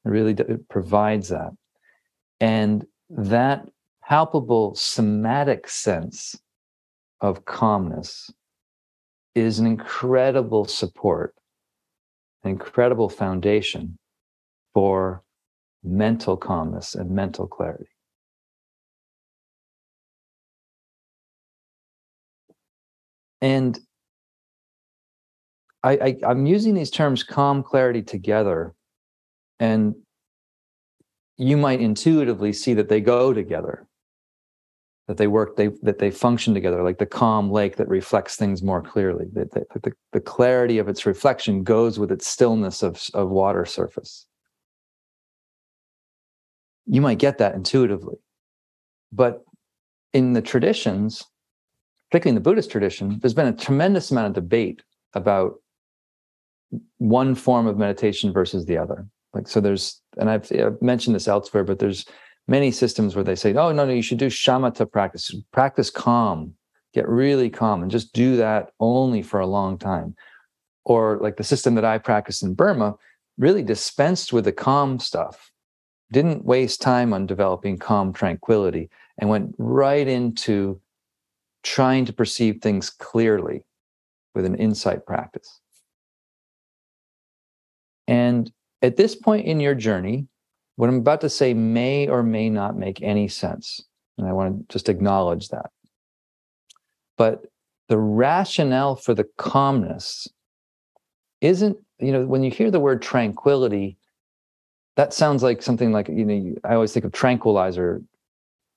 It 0.04 0.08
really 0.08 0.34
it 0.34 0.68
provides 0.68 1.30
that, 1.30 1.50
and 2.40 2.86
that 3.10 3.68
palpable 4.04 4.76
somatic 4.76 5.68
sense 5.68 6.36
of 7.20 7.44
calmness 7.44 8.30
is 9.34 9.58
an 9.58 9.66
incredible 9.66 10.64
support, 10.64 11.34
an 12.44 12.50
incredible 12.50 13.08
foundation 13.08 13.98
for 14.74 15.22
mental 15.82 16.36
calmness 16.36 16.94
and 16.94 17.10
mental 17.10 17.46
clarity. 17.46 17.88
And 23.40 23.78
I, 25.84 26.16
I, 26.24 26.30
am 26.30 26.46
using 26.46 26.74
these 26.74 26.90
terms 26.90 27.22
calm, 27.22 27.62
clarity 27.62 28.02
together, 28.02 28.74
and 29.60 29.94
you 31.36 31.56
might 31.56 31.80
intuitively 31.80 32.52
see 32.52 32.74
that 32.74 32.88
they 32.88 33.00
go 33.00 33.32
together 33.32 33.87
that 35.08 35.16
they 35.16 35.26
work 35.26 35.56
they 35.56 35.68
that 35.82 35.98
they 35.98 36.10
function 36.10 36.54
together 36.54 36.84
like 36.84 36.98
the 36.98 37.06
calm 37.06 37.50
lake 37.50 37.76
that 37.76 37.88
reflects 37.88 38.36
things 38.36 38.62
more 38.62 38.82
clearly 38.82 39.24
that, 39.32 39.50
the, 39.50 39.92
the 40.12 40.20
clarity 40.20 40.78
of 40.78 40.86
its 40.86 41.06
reflection 41.06 41.64
goes 41.64 41.98
with 41.98 42.12
its 42.12 42.26
stillness 42.26 42.82
of, 42.82 43.02
of 43.14 43.30
water 43.30 43.64
surface. 43.64 44.26
You 46.86 47.00
might 47.00 47.18
get 47.18 47.38
that 47.38 47.54
intuitively 47.54 48.16
but 49.10 49.42
in 50.12 50.34
the 50.34 50.42
traditions 50.42 51.24
particularly 52.10 52.36
in 52.36 52.42
the 52.42 52.48
buddhist 52.48 52.70
tradition 52.70 53.18
there's 53.20 53.34
been 53.34 53.48
a 53.48 53.56
tremendous 53.56 54.10
amount 54.10 54.28
of 54.28 54.34
debate 54.34 54.82
about 55.14 55.54
one 56.98 57.34
form 57.34 57.66
of 57.66 57.78
meditation 57.78 58.30
versus 58.30 58.66
the 58.66 58.76
other. 58.76 59.06
Like 59.32 59.48
so 59.48 59.60
there's 59.60 60.02
and 60.18 60.28
i've, 60.28 60.52
I've 60.52 60.82
mentioned 60.82 61.16
this 61.16 61.28
elsewhere 61.28 61.64
but 61.64 61.78
there's 61.78 62.04
many 62.48 62.70
systems 62.70 63.14
where 63.14 63.24
they 63.24 63.36
say, 63.36 63.54
oh, 63.54 63.70
no, 63.72 63.84
no, 63.84 63.92
you 63.92 64.02
should 64.02 64.18
do 64.18 64.28
shamatha 64.28 64.90
practice, 64.90 65.32
practice 65.52 65.90
calm, 65.90 66.54
get 66.94 67.06
really 67.06 67.50
calm, 67.50 67.82
and 67.82 67.90
just 67.90 68.12
do 68.14 68.36
that 68.36 68.70
only 68.80 69.22
for 69.22 69.38
a 69.38 69.46
long 69.46 69.78
time. 69.78 70.16
Or 70.84 71.18
like 71.20 71.36
the 71.36 71.44
system 71.44 71.74
that 71.74 71.84
I 71.84 71.98
practiced 71.98 72.42
in 72.42 72.54
Burma 72.54 72.94
really 73.36 73.62
dispensed 73.62 74.32
with 74.32 74.46
the 74.46 74.52
calm 74.52 74.98
stuff, 74.98 75.52
didn't 76.10 76.46
waste 76.46 76.80
time 76.80 77.12
on 77.12 77.26
developing 77.26 77.76
calm 77.76 78.12
tranquility, 78.12 78.88
and 79.18 79.28
went 79.28 79.54
right 79.58 80.08
into 80.08 80.80
trying 81.62 82.06
to 82.06 82.12
perceive 82.12 82.62
things 82.62 82.88
clearly 82.88 83.64
with 84.34 84.46
an 84.46 84.54
insight 84.54 85.04
practice. 85.04 85.60
And 88.06 88.50
at 88.80 88.96
this 88.96 89.14
point 89.14 89.46
in 89.46 89.60
your 89.60 89.74
journey, 89.74 90.28
what 90.78 90.88
I'm 90.88 90.98
about 90.98 91.22
to 91.22 91.28
say 91.28 91.54
may 91.54 92.06
or 92.06 92.22
may 92.22 92.48
not 92.48 92.78
make 92.78 93.02
any 93.02 93.26
sense. 93.26 93.80
And 94.16 94.28
I 94.28 94.32
want 94.32 94.68
to 94.68 94.72
just 94.72 94.88
acknowledge 94.88 95.48
that. 95.48 95.70
But 97.16 97.46
the 97.88 97.98
rationale 97.98 98.94
for 98.94 99.12
the 99.12 99.26
calmness 99.38 100.28
isn't, 101.40 101.76
you 101.98 102.12
know, 102.12 102.26
when 102.26 102.44
you 102.44 102.52
hear 102.52 102.70
the 102.70 102.78
word 102.78 103.02
tranquility, 103.02 103.98
that 104.94 105.12
sounds 105.12 105.42
like 105.42 105.62
something 105.62 105.90
like, 105.90 106.08
you 106.08 106.24
know, 106.24 106.54
I 106.62 106.74
always 106.74 106.92
think 106.92 107.04
of 107.04 107.10
tranquilizer 107.10 108.00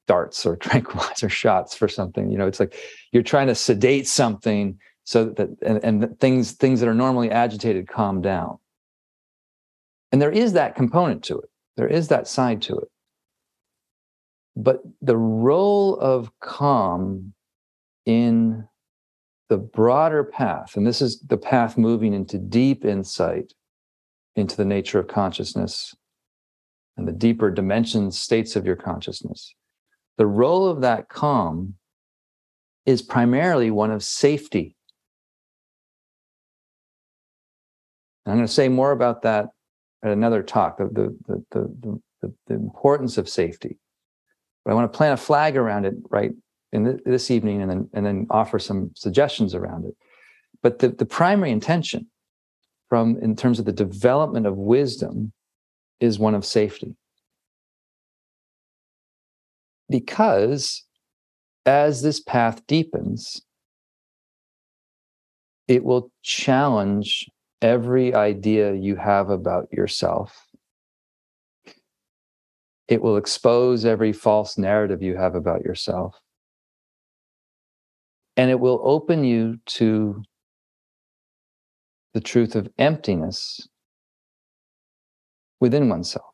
darts 0.08 0.44
or 0.44 0.56
tranquilizer 0.58 1.30
shots 1.30 1.76
for 1.76 1.88
something. 1.88 2.32
You 2.32 2.40
know, 2.40 2.48
it's 2.48 2.60
like 2.60 2.76
you're 3.12 3.22
trying 3.22 3.46
to 3.46 3.56
sedate 3.56 4.08
something 4.08 4.80
so 5.04 5.26
that 5.26 5.50
and, 5.62 5.84
and 5.84 6.20
things 6.20 6.54
things 6.54 6.80
that 6.80 6.90
are 6.90 6.96
normally 6.96 7.30
agitated 7.30 7.88
calm 7.88 8.22
down. 8.22 8.58
And 10.12 10.20
there 10.20 10.32
is 10.32 10.54
that 10.54 10.74
component 10.74 11.24
to 11.26 11.38
it. 11.38 11.51
There 11.78 11.88
is 11.88 12.10
that 12.10 12.28
side 12.28 12.62
to 12.64 12.78
it. 12.78 12.88
But 14.56 14.82
the 15.02 15.18
role 15.18 15.98
of 15.98 16.32
calm 16.40 17.34
in 18.06 18.68
the 19.50 19.58
broader 19.58 20.24
path, 20.24 20.76
and 20.76 20.86
this 20.86 21.02
is 21.02 21.20
the 21.20 21.38
path 21.38 21.78
moving 21.78 22.14
into 22.14 22.38
deep 22.38 22.86
insight 22.86 23.54
into 24.36 24.56
the 24.56 24.66
nature 24.66 25.00
of 25.00 25.08
consciousness 25.08 25.94
and 26.98 27.08
the 27.08 27.12
deeper 27.12 27.50
dimensions, 27.50 28.20
states 28.20 28.56
of 28.56 28.66
your 28.66 28.76
consciousness. 28.76 29.54
The 30.18 30.28
role 30.28 30.68
of 30.68 30.82
that 30.82 31.10
calm 31.10 31.76
is 32.86 33.02
primarily 33.02 33.72
one 33.72 33.92
of 33.92 34.04
safety. 34.04 34.76
I'm 38.26 38.36
going 38.36 38.46
to 38.46 38.52
say 38.52 38.70
more 38.70 38.92
about 38.92 39.24
that 39.24 39.50
at 40.04 40.12
another 40.12 40.44
talk, 40.44 40.78
the, 40.78 41.16
the, 41.28 41.46
the, 41.52 42.02
the, 42.22 42.34
the 42.48 42.54
importance 42.54 43.18
of 43.18 43.30
safety. 43.30 43.78
But 44.64 44.72
I 44.72 44.74
want 44.76 44.92
to 44.92 44.98
plant 44.98 45.20
a 45.20 45.24
flag 45.24 45.58
around 45.58 45.86
it 45.86 45.96
right 46.10 46.32
in 46.72 47.00
this 47.06 47.32
evening 47.32 47.62
and 47.62 47.70
then, 47.70 47.90
and 47.94 48.06
then 48.06 48.28
offer 48.30 48.60
some 48.60 48.92
suggestions 48.96 49.54
around 49.54 49.86
it. 49.86 49.96
But 50.62 50.80
the, 50.80 50.90
the 50.90 51.06
primary 51.06 51.52
intention 51.52 52.08
from 52.90 53.18
in 53.22 53.36
terms 53.36 53.60
of 53.60 53.66
the 53.66 53.72
development 53.72 54.46
of 54.46 54.58
wisdom 54.58 55.34
is 56.00 56.20
one 56.20 56.36
of 56.36 56.46
safety. 56.46 56.96
Because 59.90 60.84
as 61.66 62.02
this 62.02 62.20
path 62.20 62.66
deepens, 62.68 63.42
it 65.68 65.84
will 65.84 66.12
challenge 66.22 67.28
every 67.62 68.14
idea 68.14 68.74
you 68.74 68.96
have 68.96 69.30
about 69.30 69.72
yourself. 69.72 70.48
It 72.88 73.02
will 73.02 73.18
expose 73.18 73.86
every 73.86 74.12
false 74.12 74.58
narrative 74.58 75.02
you 75.02 75.16
have 75.16 75.36
about 75.36 75.62
yourself. 75.64 76.20
And 78.36 78.50
it 78.50 78.60
will 78.60 78.82
open 78.84 79.24
you 79.24 79.60
to 79.68 80.24
the 82.14 82.22
truth 82.22 82.56
of 82.56 82.68
emptiness 82.78 83.68
within 85.60 85.88
oneself, 85.88 86.26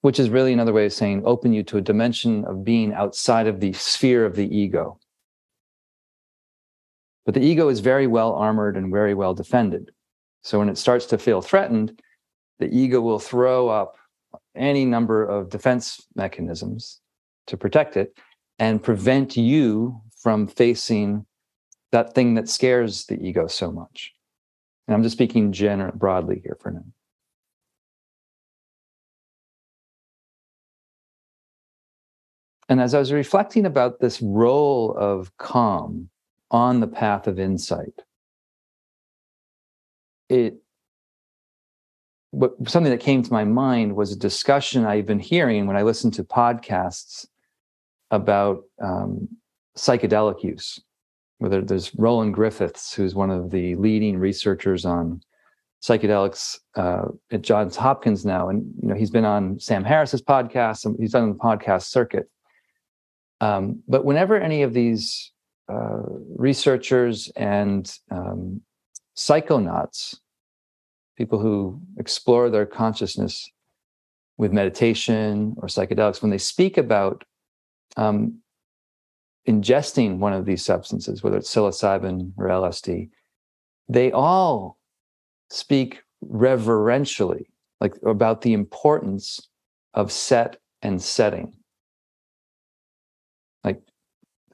which 0.00 0.18
is 0.18 0.30
really 0.30 0.52
another 0.52 0.72
way 0.72 0.86
of 0.86 0.92
saying 0.92 1.22
open 1.24 1.52
you 1.52 1.62
to 1.64 1.76
a 1.76 1.82
dimension 1.82 2.44
of 2.46 2.64
being 2.64 2.92
outside 2.94 3.46
of 3.46 3.60
the 3.60 3.72
sphere 3.74 4.24
of 4.24 4.34
the 4.34 4.48
ego. 4.56 4.98
But 7.26 7.34
the 7.34 7.44
ego 7.44 7.68
is 7.68 7.80
very 7.80 8.06
well 8.06 8.32
armored 8.34 8.76
and 8.76 8.90
very 8.90 9.12
well 9.12 9.34
defended. 9.34 9.90
So 10.42 10.60
when 10.60 10.68
it 10.68 10.78
starts 10.78 11.06
to 11.06 11.18
feel 11.18 11.42
threatened, 11.42 12.00
the 12.60 12.72
ego 12.74 13.00
will 13.00 13.18
throw 13.18 13.68
up 13.68 13.96
any 14.54 14.84
number 14.84 15.24
of 15.24 15.50
defense 15.50 16.06
mechanisms 16.14 17.00
to 17.48 17.56
protect 17.56 17.96
it 17.96 18.16
and 18.60 18.82
prevent 18.82 19.36
you 19.36 20.00
from 20.16 20.46
facing 20.46 21.26
that 21.90 22.14
thing 22.14 22.34
that 22.34 22.48
scares 22.48 23.06
the 23.06 23.20
ego 23.20 23.48
so 23.48 23.72
much. 23.72 24.12
And 24.86 24.94
I'm 24.94 25.02
just 25.02 25.16
speaking 25.16 25.52
general 25.52 25.92
broadly 25.96 26.40
here 26.44 26.56
for 26.60 26.70
now. 26.70 26.84
And 32.68 32.80
as 32.80 32.94
I 32.94 32.98
was 33.00 33.12
reflecting 33.12 33.66
about 33.66 34.00
this 34.00 34.22
role 34.22 34.94
of 34.96 35.36
calm 35.38 36.08
on 36.50 36.80
the 36.80 36.86
path 36.86 37.26
of 37.26 37.38
insight, 37.38 38.02
it 40.28 40.56
what 42.30 42.54
something 42.68 42.90
that 42.90 43.00
came 43.00 43.22
to 43.22 43.32
my 43.32 43.44
mind 43.44 43.96
was 43.96 44.12
a 44.12 44.16
discussion 44.16 44.84
I've 44.84 45.06
been 45.06 45.20
hearing 45.20 45.66
when 45.66 45.76
I 45.76 45.82
listen 45.82 46.10
to 46.12 46.24
podcasts 46.24 47.26
about 48.10 48.64
um, 48.82 49.28
psychedelic 49.76 50.42
use 50.42 50.80
whether 51.38 51.60
there's 51.60 51.94
Roland 51.96 52.34
Griffiths, 52.34 52.94
who's 52.94 53.14
one 53.14 53.30
of 53.30 53.50
the 53.50 53.74
leading 53.76 54.18
researchers 54.18 54.84
on 54.84 55.20
psychedelics 55.82 56.58
uh, 56.76 57.08
at 57.30 57.42
Johns 57.42 57.76
Hopkins 57.76 58.24
now, 58.24 58.48
and 58.48 58.64
you 58.80 58.88
know 58.88 58.94
he's 58.94 59.10
been 59.10 59.24
on 59.24 59.60
Sam 59.60 59.84
Harris's 59.84 60.22
podcast, 60.22 60.84
and 60.84 60.96
he's 60.98 61.12
done 61.12 61.28
the 61.28 61.38
podcast 61.38 61.84
circuit. 61.84 62.30
Um, 63.40 63.82
but 63.86 64.04
whenever 64.04 64.38
any 64.38 64.62
of 64.62 64.72
these 64.72 65.30
uh, 65.68 66.02
researchers 66.36 67.30
and 67.36 67.98
um, 68.10 68.60
psychonauts, 69.16 70.16
people 71.16 71.38
who 71.38 71.80
explore 71.98 72.50
their 72.50 72.66
consciousness 72.66 73.50
with 74.38 74.52
meditation 74.52 75.54
or 75.58 75.68
psychedelics, 75.68 76.22
when 76.22 76.30
they 76.30 76.38
speak 76.38 76.76
about 76.76 77.24
um, 77.96 78.38
ingesting 79.48 80.18
one 80.18 80.32
of 80.32 80.44
these 80.44 80.64
substances, 80.64 81.22
whether 81.22 81.38
it's 81.38 81.52
psilocybin 81.52 82.32
or 82.36 82.48
LSD, 82.48 83.08
they 83.88 84.12
all 84.12 84.78
speak 85.50 86.02
reverentially, 86.20 87.48
like 87.80 87.94
about 88.04 88.42
the 88.42 88.52
importance 88.52 89.48
of 89.94 90.10
set 90.10 90.56
and 90.82 91.00
setting. 91.00 91.54
Like, 93.64 93.80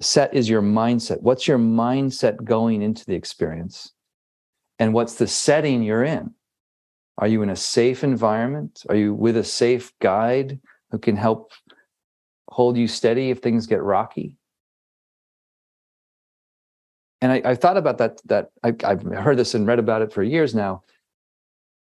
set 0.03 0.35
is 0.35 0.49
your 0.49 0.63
mindset. 0.63 1.23
What's 1.23 1.47
your 1.47 1.59
mindset 1.59 2.43
going 2.45 2.83
into 2.83 3.05
the 3.05 3.15
experience? 3.15 3.93
And 4.79 4.95
what's 4.95 5.15
the 5.15 5.27
setting 5.27 5.83
you're 5.83 6.05
in? 6.05 6.35
Are 7.19 7.29
you 7.29 7.43
in 7.43 7.51
a 7.51 7.57
safe 7.57 8.03
environment? 8.05 8.83
Are 8.89 8.97
you 8.97 9.15
with 9.15 9.37
a 9.37 9.45
safe 9.45 9.93
guide 10.01 10.59
who 10.91 10.99
can 10.99 11.17
help 11.17 11.53
hold 12.49 12.77
you 12.77 12.89
steady 12.89 13.31
if 13.31 13.39
things 13.39 13.67
get 13.67 13.83
rocky? 13.83 14.37
and 17.23 17.31
I, 17.31 17.41
I, 17.45 17.55
thought 17.55 17.77
about 17.77 17.99
that. 17.99 18.21
That 18.27 18.51
I, 18.65 18.75
have 18.83 19.03
heard 19.05 19.39
this 19.39 19.55
and 19.55 19.65
read 19.65 19.79
about 19.79 20.03
it 20.03 20.13
for 20.13 20.25
years 20.25 20.55
now. 20.55 20.83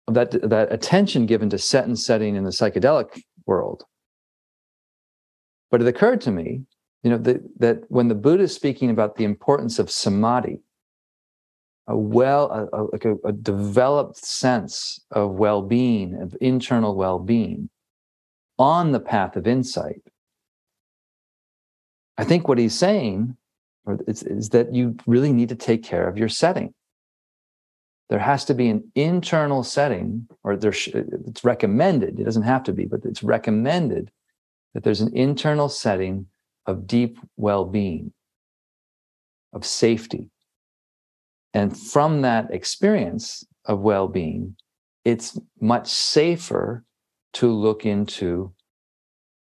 That 0.09 0.33
that 0.50 0.72
attention 0.72 1.26
given 1.26 1.48
to 1.50 1.59
set 1.59 1.85
and 1.85 1.96
setting 1.98 2.35
in 2.35 2.42
the 2.42 2.50
psychedelic 2.50 3.22
world. 3.46 3.85
But 5.70 5.81
it 5.81 5.87
occurred 5.87 6.20
to 6.22 6.33
me, 6.33 6.62
you 7.02 7.11
know, 7.11 7.18
that 7.18 7.40
that 7.58 7.84
when 7.88 8.08
the 8.08 8.14
Buddha 8.14 8.44
is 8.44 8.54
speaking 8.54 8.90
about 8.90 9.16
the 9.16 9.24
importance 9.24 9.78
of 9.78 9.90
samadhi, 9.90 10.61
a 11.87 11.96
well, 11.96 12.68
a, 12.72 12.82
like 12.92 13.04
a, 13.04 13.14
a 13.24 13.32
developed 13.32 14.18
sense 14.18 15.00
of 15.11 15.32
well-being, 15.32 16.20
of 16.20 16.37
internal 16.40 16.94
well-being, 16.94 17.70
on 18.58 18.92
the 18.92 19.00
path 19.00 19.37
of 19.37 19.46
insight. 19.46 20.02
I 22.18 22.24
think 22.24 22.48
what 22.48 22.58
he's 22.58 22.76
saying 22.76 23.37
is, 24.06 24.22
is 24.24 24.48
that 24.50 24.74
you 24.74 24.96
really 25.06 25.32
need 25.32 25.48
to 25.50 25.54
take 25.54 25.82
care 25.82 26.08
of 26.08 26.18
your 26.18 26.28
setting. 26.28 26.74
There 28.11 28.18
has 28.18 28.44
to 28.46 28.54
be 28.54 28.68
an 28.68 28.90
internal 28.94 29.62
setting, 29.62 30.26
or 30.42 30.56
there 30.56 30.72
sh- 30.72 30.88
it's 30.88 31.44
recommended. 31.44 32.18
It 32.18 32.24
doesn't 32.24 32.42
have 32.42 32.64
to 32.64 32.72
be, 32.72 32.87
but 32.87 33.04
it's 33.04 33.22
recommended 33.22 34.11
that 34.74 34.82
there's 34.82 35.00
an 35.00 35.16
internal 35.16 35.68
setting 35.68 36.26
of 36.68 36.87
deep 36.87 37.18
well-being, 37.37 38.12
of 39.52 39.66
safety, 39.66 40.31
and 41.52 41.76
from 41.76 42.22
that 42.22 42.52
experience 42.52 43.44
of 43.64 43.81
well-being, 43.81 44.54
it's 45.04 45.37
much 45.61 45.88
safer 45.88 46.85
to 47.33 47.50
look 47.50 47.85
into 47.85 48.52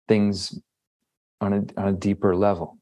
things 0.07 0.59
on 1.39 1.53
a, 1.53 1.79
on 1.79 1.87
a 1.87 1.93
deeper 1.93 2.35
level. 2.35 2.77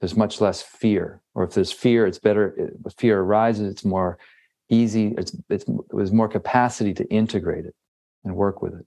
There's 0.00 0.16
much 0.16 0.40
less 0.40 0.62
fear 0.62 1.22
or 1.34 1.44
if 1.44 1.54
there's 1.54 1.72
fear 1.72 2.06
it's 2.06 2.18
better 2.18 2.70
if 2.84 2.94
fear 2.94 3.20
arises 3.20 3.70
it's 3.70 3.84
more 3.84 4.18
easy 4.68 5.14
it's, 5.18 5.36
it's 5.48 5.64
there's 5.90 6.12
more 6.12 6.28
capacity 6.28 6.94
to 6.94 7.04
integrate 7.08 7.66
it 7.66 7.74
and 8.24 8.34
work 8.34 8.62
with 8.62 8.74
it. 8.74 8.86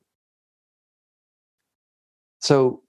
So 2.40 2.82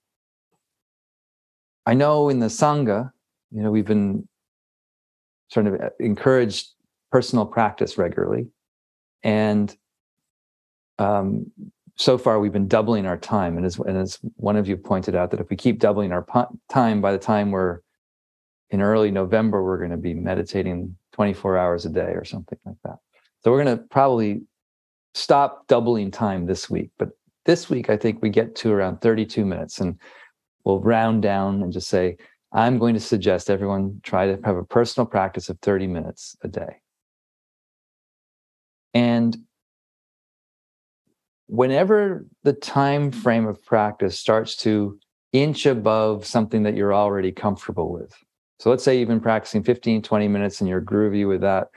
i 1.86 1.94
know 1.94 2.28
in 2.28 2.38
the 2.38 2.46
sangha 2.46 3.10
you 3.50 3.62
know 3.62 3.70
we've 3.70 3.86
been 3.86 4.26
sort 5.48 5.66
of 5.66 5.80
uh, 5.80 5.90
encouraged 6.00 6.68
personal 7.10 7.46
practice 7.46 7.96
regularly 7.96 8.48
and 9.22 9.76
um, 10.98 11.50
so 11.96 12.18
far 12.18 12.40
we've 12.40 12.52
been 12.52 12.68
doubling 12.68 13.06
our 13.06 13.16
time 13.16 13.56
and 13.56 13.64
as, 13.64 13.78
and 13.78 13.96
as 13.96 14.18
one 14.36 14.56
of 14.56 14.68
you 14.68 14.76
pointed 14.76 15.14
out 15.14 15.30
that 15.30 15.40
if 15.40 15.48
we 15.50 15.56
keep 15.56 15.78
doubling 15.78 16.12
our 16.12 16.26
time 16.68 17.00
by 17.00 17.12
the 17.12 17.18
time 17.18 17.50
we're 17.50 17.80
in 18.70 18.80
early 18.80 19.10
November, 19.10 19.62
we're 19.62 19.78
going 19.78 19.90
to 19.90 19.96
be 19.96 20.14
meditating 20.14 20.96
24 21.12 21.56
hours 21.56 21.86
a 21.86 21.90
day 21.90 22.12
or 22.12 22.24
something 22.24 22.58
like 22.64 22.76
that. 22.84 22.98
So 23.42 23.50
we're 23.50 23.62
going 23.62 23.78
to 23.78 23.84
probably 23.84 24.42
stop 25.14 25.66
doubling 25.68 26.10
time 26.10 26.46
this 26.46 26.68
week. 26.68 26.90
But 26.98 27.10
this 27.44 27.70
week, 27.70 27.90
I 27.90 27.96
think 27.96 28.22
we 28.22 28.28
get 28.28 28.56
to 28.56 28.72
around 28.72 29.00
32 29.00 29.44
minutes 29.44 29.80
and 29.80 29.98
we'll 30.66 30.80
round 30.80 31.22
down 31.22 31.62
and 31.62 31.72
just 31.72 31.88
say, 31.88 32.16
I'm 32.52 32.78
going 32.78 32.94
to 32.94 33.00
suggest 33.00 33.48
everyone 33.48 34.00
try 34.02 34.26
to 34.26 34.40
have 34.44 34.56
a 34.56 34.64
personal 34.64 35.06
practice 35.06 35.48
of 35.48 35.58
30 35.60 35.86
minutes 35.86 36.36
a 36.42 36.48
day. 36.48 36.80
And 38.92 39.36
whenever 41.46 42.26
the 42.42 42.52
time 42.52 43.12
frame 43.12 43.46
of 43.46 43.64
practice 43.64 44.18
starts 44.18 44.56
to 44.56 44.98
inch 45.32 45.66
above 45.66 46.26
something 46.26 46.64
that 46.64 46.74
you're 46.74 46.94
already 46.94 47.30
comfortable 47.30 47.92
with, 47.92 48.12
so 48.58 48.68
let's 48.70 48.82
say 48.82 48.98
you've 48.98 49.08
been 49.08 49.20
practicing 49.20 49.62
15, 49.62 50.02
20 50.02 50.28
minutes 50.28 50.60
and 50.60 50.68
you're 50.68 50.82
groovy 50.82 51.28
with 51.28 51.42
that. 51.42 51.68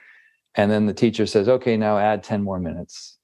And 0.55 0.71
then 0.71 0.87
the 0.87 0.93
teacher 0.95 1.27
says, 1.27 1.47
okay, 1.47 1.77
now 1.77 1.99
add 1.99 2.23
10 2.23 2.41
more 2.43 2.59
minutes. 2.59 3.19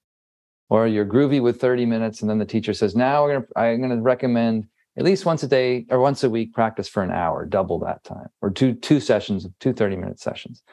or 0.69 0.87
you're 0.87 1.05
groovy 1.05 1.41
with 1.41 1.59
30 1.59 1.85
minutes 1.85 2.21
and 2.21 2.29
then 2.29 2.39
the 2.39 2.45
teacher 2.45 2.73
says 2.73 2.95
now 2.95 3.27
gonna 3.27 3.45
i'm 3.55 3.81
gonna 3.81 4.01
recommend 4.01 4.67
at 4.97 5.03
least 5.03 5.25
once 5.25 5.43
a 5.43 5.47
day 5.47 5.85
or 5.89 5.99
once 5.99 6.23
a 6.23 6.29
week 6.29 6.53
practice 6.53 6.87
for 6.87 7.03
an 7.03 7.11
hour 7.11 7.45
double 7.45 7.79
that 7.79 8.03
time 8.03 8.29
or 8.41 8.49
two 8.49 8.73
two 8.73 8.99
sessions 8.99 9.47
two 9.59 9.73
30 9.73 9.97
minute 9.97 10.19
sessions. 10.19 10.63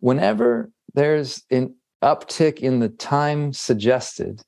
Whenever 0.00 0.70
there's 0.94 1.42
an 1.50 1.74
uptick 2.02 2.58
in 2.58 2.80
the 2.80 2.88
time 2.88 3.52
suggested 3.52 4.42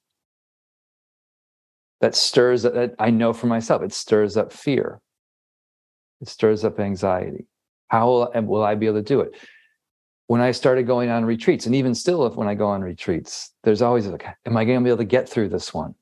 that 2.00 2.14
stirs 2.14 2.62
that 2.62 2.94
i 2.98 3.09
know 3.09 3.32
for 3.32 3.46
myself 3.46 3.82
it 3.82 3.92
stirs 3.92 4.37
up 4.37 4.52
fear. 4.52 5.00
It 6.20 6.28
stirs 6.28 6.64
up 6.64 6.80
anxiety. 6.80 7.46
How 7.88 8.06
will, 8.06 8.30
will 8.42 8.64
i 8.64 8.74
be 8.74 8.87
able 8.87 8.98
to 8.98 9.02
do 9.02 9.20
it? 9.20 9.32
When 10.28 10.40
I 10.40 10.50
started 10.50 10.87
going 10.88 11.09
on 11.09 11.24
retreats, 11.24 11.66
and 11.66 11.74
even 11.74 11.94
still, 11.94 12.26
if 12.26 12.35
when 12.35 12.48
I 12.48 12.54
go 12.54 12.66
on 12.66 12.82
retreats, 12.82 13.52
there's 13.62 13.80
always 13.80 14.09
like, 14.09 14.26
am 14.44 14.56
I 14.56 14.64
going 14.64 14.80
to 14.80 14.85
be 14.85 14.90
able 14.90 14.98
to 14.98 15.04
get 15.04 15.28
through 15.28 15.50
this 15.50 15.72
one? 15.72 15.94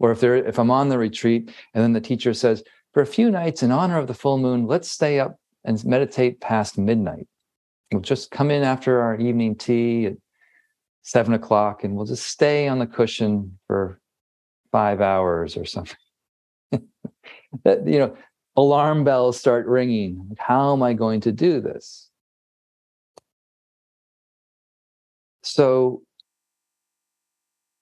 Or 0.00 0.10
if 0.10 0.24
if 0.24 0.58
I'm 0.58 0.70
on 0.70 0.88
the 0.88 0.98
retreat, 0.98 1.52
and 1.74 1.84
then 1.84 1.92
the 1.92 2.00
teacher 2.00 2.34
says, 2.34 2.64
for 2.92 3.02
a 3.02 3.06
few 3.06 3.30
nights 3.30 3.62
in 3.62 3.70
honor 3.70 3.98
of 3.98 4.08
the 4.08 4.14
full 4.14 4.38
moon, 4.38 4.66
let's 4.66 4.90
stay 4.90 5.20
up 5.20 5.38
and 5.64 5.82
meditate 5.84 6.40
past 6.40 6.76
midnight. 6.76 7.28
We'll 7.92 8.02
just 8.02 8.30
come 8.30 8.50
in 8.50 8.62
after 8.62 9.00
our 9.00 9.16
evening 9.16 9.54
tea 9.54 10.06
at 10.06 10.14
seven 11.02 11.34
o'clock, 11.34 11.84
and 11.84 11.94
we'll 11.94 12.06
just 12.06 12.26
stay 12.26 12.66
on 12.66 12.78
the 12.78 12.86
cushion 12.86 13.58
for 13.66 14.00
five 14.72 15.00
hours 15.00 15.56
or 15.56 15.64
something. 15.64 15.96
that 17.64 17.86
you 17.86 17.98
know, 17.98 18.16
alarm 18.56 19.04
bells 19.04 19.38
start 19.38 19.66
ringing. 19.66 20.36
How 20.38 20.72
am 20.72 20.82
I 20.82 20.94
going 20.94 21.20
to 21.22 21.32
do 21.32 21.60
this? 21.60 22.08
So 25.42 26.02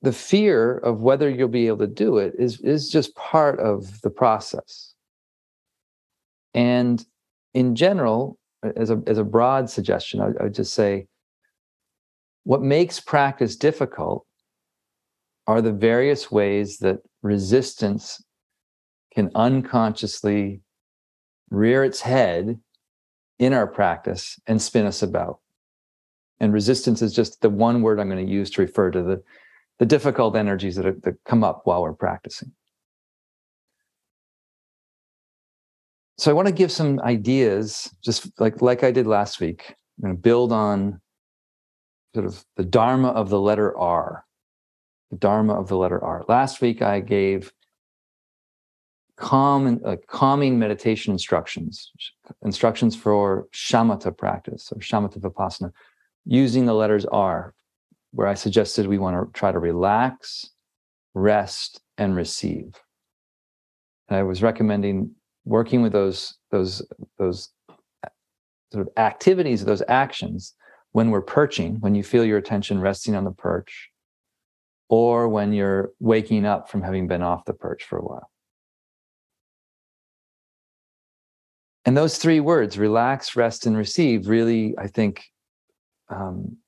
the 0.02 0.12
fear 0.12 0.78
of 0.78 1.00
whether 1.00 1.28
you'll 1.28 1.48
be 1.48 1.66
able 1.66 1.78
to 1.78 1.86
do 1.86 2.18
it 2.18 2.34
is, 2.38 2.60
is 2.60 2.88
just 2.88 3.14
part 3.16 3.58
of 3.58 4.00
the 4.02 4.10
process. 4.10 4.94
And 6.54 7.04
in 7.54 7.74
general, 7.74 8.38
as 8.76 8.90
a, 8.90 9.02
as 9.06 9.18
a 9.18 9.24
broad 9.24 9.68
suggestion, 9.70 10.20
I, 10.20 10.26
I 10.40 10.44
would 10.44 10.54
just 10.54 10.74
say 10.74 11.06
what 12.44 12.62
makes 12.62 13.00
practice 13.00 13.56
difficult 13.56 14.24
are 15.46 15.60
the 15.60 15.72
various 15.72 16.30
ways 16.30 16.78
that 16.78 16.98
resistance 17.22 18.22
can 19.14 19.30
unconsciously 19.34 20.60
rear 21.50 21.84
its 21.84 22.00
head 22.00 22.60
in 23.38 23.52
our 23.52 23.66
practice 23.66 24.38
and 24.46 24.60
spin 24.60 24.86
us 24.86 25.02
about. 25.02 25.40
And 26.40 26.52
resistance 26.52 27.02
is 27.02 27.14
just 27.14 27.40
the 27.40 27.50
one 27.50 27.82
word 27.82 27.98
I'm 27.98 28.08
going 28.08 28.24
to 28.24 28.32
use 28.32 28.50
to 28.50 28.62
refer 28.62 28.90
to 28.90 29.02
the, 29.02 29.22
the 29.78 29.86
difficult 29.86 30.36
energies 30.36 30.76
that, 30.76 30.86
are, 30.86 30.96
that 31.02 31.22
come 31.24 31.44
up 31.44 31.62
while 31.64 31.82
we're 31.82 31.92
practicing. 31.92 32.52
So 36.18 36.30
I 36.30 36.34
want 36.34 36.48
to 36.48 36.54
give 36.54 36.72
some 36.72 36.98
ideas, 37.00 37.88
just 38.02 38.28
like, 38.40 38.60
like 38.60 38.82
I 38.82 38.90
did 38.90 39.06
last 39.06 39.40
week. 39.40 39.76
I'm 39.98 40.02
going 40.02 40.16
to 40.16 40.20
build 40.20 40.52
on 40.52 41.00
sort 42.12 42.26
of 42.26 42.44
the 42.56 42.64
Dharma 42.64 43.08
of 43.08 43.28
the 43.28 43.40
letter 43.40 43.76
R. 43.78 44.24
The 45.12 45.16
Dharma 45.16 45.54
of 45.54 45.68
the 45.68 45.76
letter 45.76 46.02
R. 46.02 46.24
Last 46.28 46.60
week 46.60 46.82
I 46.82 47.00
gave 47.00 47.52
calm 49.16 49.80
uh, 49.84 49.96
calming 50.08 50.58
meditation 50.58 51.12
instructions, 51.12 51.92
instructions 52.42 52.96
for 52.96 53.48
shamatha 53.52 54.16
practice 54.16 54.72
or 54.72 54.80
shamatha 54.80 55.18
vipassana 55.18 55.72
using 56.24 56.66
the 56.66 56.74
letters 56.74 57.04
R, 57.06 57.54
where 58.12 58.26
I 58.26 58.34
suggested 58.34 58.86
we 58.86 58.98
want 58.98 59.16
to 59.16 59.38
try 59.38 59.52
to 59.52 59.58
relax, 59.58 60.50
rest, 61.14 61.80
and 61.96 62.16
receive. 62.16 62.74
And 64.08 64.18
I 64.18 64.22
was 64.22 64.42
recommending 64.42 65.14
working 65.44 65.82
with 65.82 65.92
those 65.92 66.36
those 66.50 66.82
those 67.18 67.50
sort 68.72 68.86
of 68.86 68.92
activities, 68.96 69.64
those 69.64 69.82
actions 69.88 70.54
when 70.92 71.10
we're 71.10 71.22
perching, 71.22 71.76
when 71.80 71.94
you 71.94 72.02
feel 72.02 72.24
your 72.24 72.38
attention 72.38 72.80
resting 72.80 73.14
on 73.14 73.24
the 73.24 73.30
perch, 73.30 73.90
or 74.88 75.28
when 75.28 75.52
you're 75.52 75.90
waking 76.00 76.46
up 76.46 76.70
from 76.70 76.82
having 76.82 77.06
been 77.06 77.22
off 77.22 77.44
the 77.44 77.52
perch 77.52 77.84
for 77.84 77.98
a 77.98 78.02
while. 78.02 78.30
And 81.84 81.96
those 81.96 82.18
three 82.18 82.40
words, 82.40 82.76
relax, 82.76 83.36
rest, 83.36 83.64
and 83.64 83.76
receive, 83.76 84.28
really, 84.28 84.74
I 84.76 84.88
think, 84.88 85.24
um, 86.10 86.58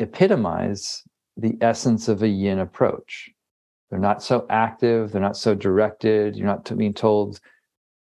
epitomize 0.00 1.02
the 1.36 1.56
essence 1.60 2.08
of 2.08 2.22
a 2.22 2.28
yin 2.28 2.58
approach. 2.58 3.30
They're 3.90 3.98
not 3.98 4.22
so 4.22 4.46
active, 4.50 5.12
they're 5.12 5.20
not 5.20 5.36
so 5.36 5.54
directed, 5.54 6.36
you're 6.36 6.46
not 6.46 6.76
being 6.76 6.94
told, 6.94 7.40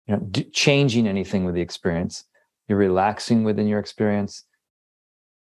you 0.06 0.16
know, 0.16 0.30
changing 0.52 1.08
anything 1.08 1.46
with 1.46 1.56
the 1.56 1.62
experience. 1.62 2.26
You're 2.68 2.78
relaxing 2.78 3.44
within 3.44 3.68
your 3.68 3.80
experience, 3.80 4.44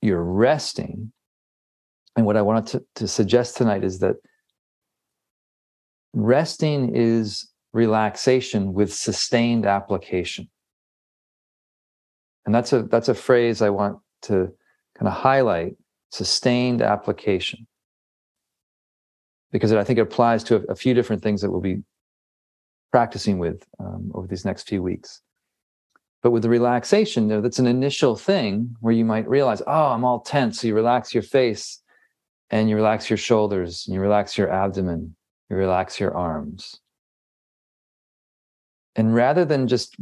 you're 0.00 0.22
resting. 0.22 1.12
And 2.16 2.24
what 2.24 2.36
I 2.36 2.42
wanted 2.42 2.66
to, 2.66 2.84
to 2.96 3.08
suggest 3.08 3.56
tonight 3.56 3.84
is 3.84 3.98
that 3.98 4.16
resting 6.12 6.94
is 6.94 7.48
relaxation 7.72 8.72
with 8.72 8.92
sustained 8.92 9.66
application. 9.66 10.48
And 12.46 12.54
that's 12.54 12.72
a 12.72 12.82
that's 12.82 13.08
a 13.08 13.14
phrase 13.14 13.60
I 13.60 13.70
want 13.70 13.98
to 14.22 14.52
kind 14.96 15.06
of 15.06 15.12
highlight 15.12 15.76
sustained 16.10 16.82
application 16.82 17.66
because 19.50 19.72
I 19.72 19.84
think 19.84 19.98
it 19.98 20.02
applies 20.02 20.44
to 20.44 20.56
a, 20.56 20.72
a, 20.72 20.74
few 20.74 20.94
different 20.94 21.22
things 21.22 21.40
that 21.40 21.50
we'll 21.50 21.60
be 21.60 21.82
practicing 22.92 23.38
with 23.38 23.66
um, 23.80 24.10
over 24.14 24.26
these 24.26 24.44
next 24.44 24.68
few 24.68 24.82
weeks. 24.82 25.22
But 26.22 26.32
with 26.32 26.42
the 26.42 26.48
relaxation, 26.48 27.28
know, 27.28 27.40
that's 27.40 27.58
an 27.58 27.66
initial 27.66 28.16
thing 28.16 28.76
where 28.80 28.92
you 28.92 29.04
might 29.04 29.28
realize, 29.28 29.62
oh, 29.66 29.86
I'm 29.86 30.04
all 30.04 30.20
tense. 30.20 30.60
So 30.60 30.66
you 30.66 30.74
relax 30.74 31.14
your 31.14 31.22
face 31.22 31.80
and 32.50 32.68
you 32.68 32.76
relax 32.76 33.08
your 33.08 33.16
shoulders 33.16 33.86
and 33.86 33.94
you 33.94 34.00
relax 34.00 34.36
your 34.36 34.50
abdomen, 34.50 35.14
you 35.48 35.56
relax 35.56 36.00
your 36.00 36.16
arms. 36.16 36.80
And 38.96 39.14
rather 39.14 39.44
than 39.44 39.68
just 39.68 39.94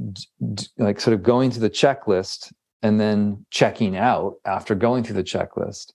like 0.79 1.01
sort 1.01 1.13
of 1.13 1.23
going 1.23 1.51
to 1.51 1.61
the 1.61 1.69
checklist 1.69 2.51
and 2.83 3.01
then 3.01 3.45
checking 3.51 3.97
out 3.97 4.37
after 4.45 4.75
going 4.75 5.05
through 5.05 5.17
the 5.17 5.25
checklist. 5.25 5.93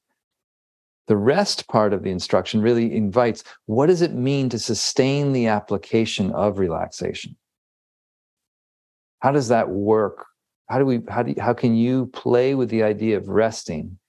The 1.11 1.17
rest 1.17 1.67
part 1.67 1.91
of 1.91 2.03
the 2.03 2.09
instruction 2.09 2.61
really 2.61 2.95
invites 2.95 3.43
what 3.65 3.87
does 3.87 4.01
it 4.01 4.13
mean 4.13 4.47
to 4.47 4.57
sustain 4.57 5.33
the 5.33 5.47
application 5.47 6.31
of 6.31 6.57
relaxation? 6.57 7.35
How 9.19 9.33
does 9.33 9.49
that 9.49 9.67
work? 9.67 10.25
How 10.69 10.79
do 10.79 10.85
we 10.85 11.01
how 11.09 11.23
do 11.23 11.31
you, 11.31 11.41
how 11.41 11.53
can 11.53 11.75
you 11.75 12.05
play 12.13 12.55
with 12.55 12.69
the 12.69 12.83
idea 12.83 13.17
of 13.17 13.27
resting 13.27 13.99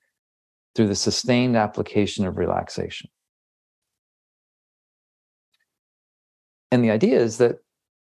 through 0.77 0.87
the 0.87 0.95
sustained 0.95 1.57
application 1.57 2.25
of 2.25 2.39
relaxation? 2.39 3.11
And 6.71 6.85
the 6.85 6.93
idea 6.93 7.19
is 7.19 7.39
that 7.39 7.57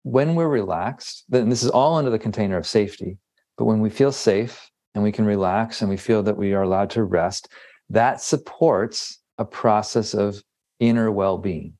when 0.04 0.36
we're 0.36 0.46
relaxed, 0.46 1.24
then 1.28 1.48
this 1.48 1.64
is 1.64 1.70
all 1.70 1.96
under 1.96 2.12
the 2.12 2.20
container 2.20 2.56
of 2.56 2.68
safety, 2.68 3.18
but 3.58 3.64
when 3.64 3.80
we 3.80 3.90
feel 3.90 4.12
safe 4.12 4.70
and 4.94 5.02
we 5.02 5.10
can 5.10 5.24
relax 5.24 5.80
and 5.80 5.90
we 5.90 5.96
feel 5.96 6.22
that 6.22 6.36
we 6.36 6.54
are 6.54 6.62
allowed 6.62 6.90
to 6.90 7.02
rest, 7.02 7.48
that 7.90 8.20
supports 8.20 9.20
a 9.38 9.44
process 9.44 10.14
of 10.14 10.42
inner 10.80 11.10
well-being. 11.10 11.74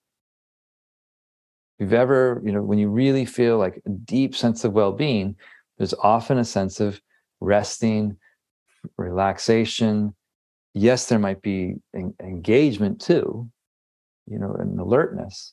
If 1.78 1.84
you've 1.84 1.92
ever, 1.92 2.40
you 2.44 2.52
know, 2.52 2.62
when 2.62 2.78
you 2.78 2.88
really 2.88 3.24
feel 3.24 3.58
like 3.58 3.82
a 3.84 3.90
deep 3.90 4.34
sense 4.34 4.64
of 4.64 4.72
well-being, 4.72 5.36
there's 5.78 5.94
often 5.94 6.38
a 6.38 6.44
sense 6.44 6.80
of 6.80 7.00
resting, 7.40 8.16
relaxation. 8.96 10.14
Yes, 10.74 11.08
there 11.08 11.18
might 11.18 11.42
be 11.42 11.74
engagement 11.94 13.00
too, 13.00 13.50
you 14.26 14.38
know, 14.38 14.54
and 14.58 14.78
alertness, 14.78 15.52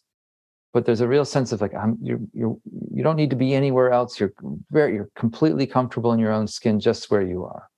but 0.74 0.86
there's 0.86 1.02
a 1.02 1.08
real 1.08 1.26
sense 1.26 1.52
of 1.52 1.62
like 1.62 1.74
I'm 1.74 1.98
you 2.02 2.28
you 2.34 2.62
you 2.94 3.04
don't 3.04 3.16
need 3.16 3.30
to 3.30 3.36
be 3.36 3.54
anywhere 3.54 3.92
else. 3.92 4.20
You're 4.20 4.34
very 4.72 4.94
you're 4.94 5.10
completely 5.16 5.68
comfortable 5.68 6.14
in 6.14 6.20
your 6.20 6.32
own 6.32 6.48
skin 6.48 6.80
just 6.80 7.12
where 7.12 7.22
you 7.22 7.44
are. 7.44 7.70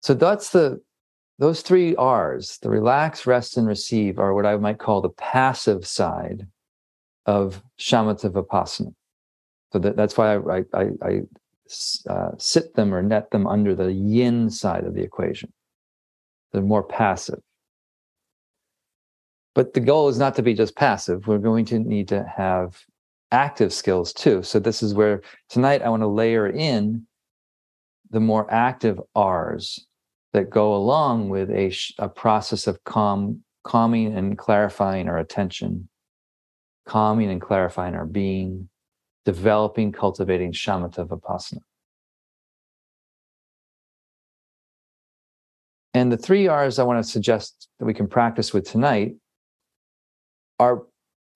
So 0.00 0.14
that's 0.14 0.50
the 0.50 0.80
those 1.38 1.62
three 1.62 1.96
R's, 1.96 2.58
the 2.58 2.68
relax, 2.68 3.26
rest, 3.26 3.56
and 3.56 3.66
receive, 3.66 4.18
are 4.18 4.34
what 4.34 4.44
I 4.44 4.56
might 4.56 4.78
call 4.78 5.00
the 5.00 5.08
passive 5.08 5.86
side 5.86 6.46
of 7.24 7.62
shamatha 7.78 8.30
vipassana. 8.30 8.92
So 9.72 9.78
that, 9.78 9.96
that's 9.96 10.18
why 10.18 10.36
I, 10.36 10.64
I, 10.74 10.86
I 11.02 11.20
uh, 12.10 12.32
sit 12.36 12.74
them 12.74 12.92
or 12.92 13.02
net 13.02 13.30
them 13.30 13.46
under 13.46 13.74
the 13.74 13.90
yin 13.90 14.50
side 14.50 14.84
of 14.84 14.94
the 14.94 15.02
equation. 15.02 15.50
They're 16.52 16.60
more 16.60 16.82
passive. 16.82 17.40
But 19.54 19.72
the 19.72 19.80
goal 19.80 20.08
is 20.08 20.18
not 20.18 20.34
to 20.36 20.42
be 20.42 20.52
just 20.52 20.76
passive. 20.76 21.26
We're 21.26 21.38
going 21.38 21.64
to 21.66 21.78
need 21.78 22.08
to 22.08 22.22
have 22.36 22.84
active 23.32 23.72
skills 23.72 24.12
too. 24.12 24.42
So 24.42 24.58
this 24.58 24.82
is 24.82 24.92
where 24.92 25.22
tonight 25.48 25.80
I 25.80 25.88
want 25.88 26.02
to 26.02 26.08
layer 26.08 26.48
in 26.48 27.06
the 28.10 28.20
more 28.20 28.52
active 28.52 29.00
R's 29.14 29.86
that 30.32 30.50
go 30.50 30.74
along 30.74 31.28
with 31.28 31.50
a, 31.50 31.72
a 31.98 32.08
process 32.08 32.66
of 32.66 32.82
calm, 32.84 33.42
calming 33.64 34.16
and 34.16 34.38
clarifying 34.38 35.08
our 35.08 35.18
attention, 35.18 35.88
calming 36.86 37.30
and 37.30 37.40
clarifying 37.40 37.94
our 37.94 38.06
being, 38.06 38.68
developing, 39.24 39.92
cultivating 39.92 40.52
shamatha 40.52 41.06
vipassana. 41.06 41.60
And 45.92 46.12
the 46.12 46.16
three 46.16 46.46
R's 46.46 46.78
I 46.78 46.84
want 46.84 47.04
to 47.04 47.10
suggest 47.10 47.68
that 47.78 47.84
we 47.84 47.94
can 47.94 48.06
practice 48.06 48.52
with 48.52 48.70
tonight 48.70 49.16
are 50.60 50.82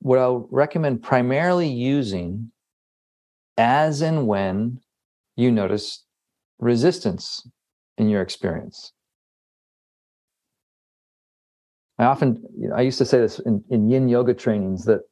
what 0.01 0.19
I'll 0.19 0.47
recommend 0.51 1.03
primarily 1.03 1.69
using 1.69 2.53
as 3.57 4.01
and 4.01 4.27
when 4.29 4.81
you 5.35 5.51
notice 5.51 6.05
resistance 6.59 7.47
in 7.99 8.09
your 8.09 8.23
experience. 8.23 8.93
I 11.99 12.05
often, 12.05 12.43
you 12.59 12.69
know, 12.69 12.75
I 12.75 12.81
used 12.81 12.99
to 12.99 13.05
say 13.05 13.19
this 13.19 13.39
in, 13.39 13.63
in 13.71 13.89
yin 13.89 14.09
yoga 14.09 14.35
trainings 14.35 14.85
that 14.87 15.03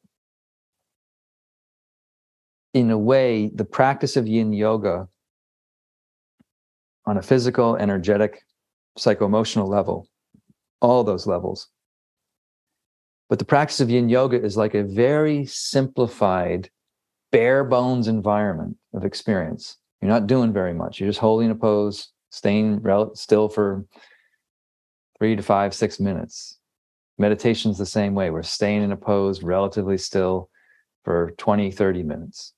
in 2.73 2.91
a 2.91 2.97
way, 2.97 3.51
the 3.53 3.65
practice 3.65 4.17
of 4.17 4.27
yin 4.27 4.51
yoga 4.51 5.07
on 7.05 7.17
a 7.17 7.21
physical, 7.21 7.75
energetic, 7.77 8.43
psycho 8.97 9.25
emotional 9.25 9.67
level, 9.67 10.07
all 10.81 11.03
those 11.03 11.27
levels. 11.27 11.69
But 13.29 13.39
the 13.39 13.45
practice 13.45 13.79
of 13.79 13.89
yin 13.89 14.09
yoga 14.09 14.41
is 14.41 14.57
like 14.57 14.73
a 14.73 14.83
very 14.83 15.45
simplified, 15.45 16.69
bare 17.31 17.63
bones 17.63 18.07
environment 18.07 18.77
of 18.93 19.05
experience. 19.05 19.77
You're 20.01 20.11
not 20.11 20.27
doing 20.27 20.51
very 20.51 20.73
much. 20.73 20.99
You're 20.99 21.09
just 21.09 21.19
holding 21.19 21.49
a 21.49 21.55
pose, 21.55 22.11
staying 22.33 22.79
rel- 22.81 23.13
still 23.13 23.47
for 23.47 23.85
three 25.19 25.35
to 25.35 25.43
five, 25.43 25.73
six 25.73 25.99
minutes. 25.99 26.57
Meditation's 27.19 27.77
the 27.77 27.85
same 27.85 28.15
way. 28.15 28.31
We're 28.31 28.41
staying 28.41 28.81
in 28.81 28.91
a 28.91 28.97
pose 28.97 29.43
relatively 29.43 29.99
still 29.99 30.49
for 31.03 31.31
20, 31.37 31.71
30 31.71 32.01
minutes. 32.01 32.53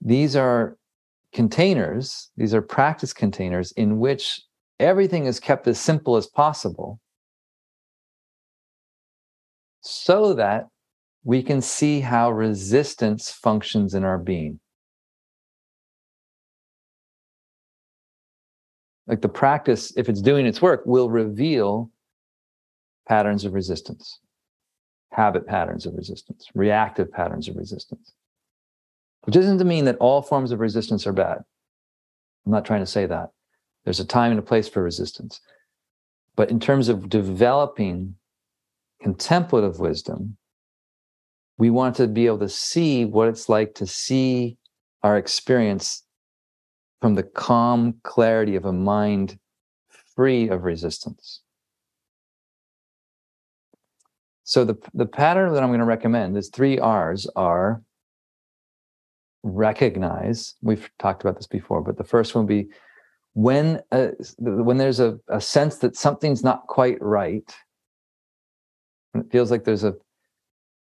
These 0.00 0.34
are 0.34 0.76
containers, 1.32 2.30
these 2.36 2.54
are 2.54 2.62
practice 2.62 3.12
containers 3.12 3.70
in 3.72 4.00
which 4.00 4.40
everything 4.80 5.26
is 5.26 5.38
kept 5.38 5.68
as 5.68 5.78
simple 5.78 6.16
as 6.16 6.26
possible 6.26 6.98
so 9.80 10.34
that 10.34 10.66
we 11.22 11.40
can 11.40 11.62
see 11.62 12.00
how 12.00 12.32
resistance 12.32 13.30
functions 13.30 13.94
in 13.94 14.02
our 14.02 14.18
being. 14.18 14.58
Like 19.06 19.22
the 19.22 19.28
practice, 19.28 19.92
if 19.96 20.08
it's 20.08 20.22
doing 20.22 20.46
its 20.46 20.60
work, 20.60 20.82
will 20.84 21.08
reveal 21.08 21.90
patterns 23.08 23.44
of 23.44 23.54
resistance, 23.54 24.20
habit 25.12 25.46
patterns 25.46 25.86
of 25.86 25.94
resistance, 25.94 26.48
reactive 26.54 27.10
patterns 27.12 27.48
of 27.48 27.56
resistance. 27.56 28.12
Which 29.24 29.34
to 29.34 29.64
mean 29.64 29.84
that 29.86 29.96
all 29.98 30.22
forms 30.22 30.52
of 30.52 30.60
resistance 30.60 31.06
are 31.06 31.12
bad. 31.12 31.38
I'm 32.44 32.52
not 32.52 32.64
trying 32.64 32.80
to 32.80 32.86
say 32.86 33.06
that. 33.06 33.30
There's 33.84 34.00
a 34.00 34.04
time 34.04 34.30
and 34.30 34.38
a 34.38 34.42
place 34.42 34.68
for 34.68 34.82
resistance. 34.82 35.40
But 36.36 36.50
in 36.50 36.60
terms 36.60 36.88
of 36.88 37.08
developing 37.08 38.16
contemplative 39.00 39.80
wisdom, 39.80 40.36
we 41.58 41.70
want 41.70 41.96
to 41.96 42.06
be 42.06 42.26
able 42.26 42.38
to 42.40 42.48
see 42.48 43.04
what 43.04 43.28
it's 43.28 43.48
like 43.48 43.74
to 43.76 43.86
see 43.86 44.58
our 45.02 45.16
experience 45.16 46.02
from 47.00 47.14
the 47.14 47.22
calm 47.22 47.94
clarity 48.02 48.56
of 48.56 48.64
a 48.64 48.72
mind 48.72 49.38
free 50.14 50.48
of 50.48 50.64
resistance. 50.64 51.42
So 54.44 54.64
the, 54.64 54.76
the 54.94 55.06
pattern 55.06 55.52
that 55.52 55.62
I'm 55.62 55.70
going 55.70 55.80
to 55.80 55.84
recommend 55.86 56.36
is 56.36 56.48
three 56.48 56.78
R's 56.78 57.26
are 57.34 57.82
recognize. 59.42 60.54
We've 60.62 60.88
talked 60.98 61.22
about 61.22 61.36
this 61.36 61.46
before, 61.46 61.82
but 61.82 61.98
the 61.98 62.04
first 62.04 62.34
one 62.34 62.44
would 62.44 62.48
be 62.48 62.68
when 63.34 63.82
uh, 63.92 64.08
when 64.38 64.78
there's 64.78 65.00
a, 65.00 65.18
a 65.28 65.40
sense 65.40 65.78
that 65.78 65.96
something's 65.96 66.42
not 66.42 66.66
quite 66.68 66.96
right. 67.02 67.54
it 69.14 69.30
feels 69.30 69.50
like 69.50 69.64
there's 69.64 69.84
a, 69.84 69.94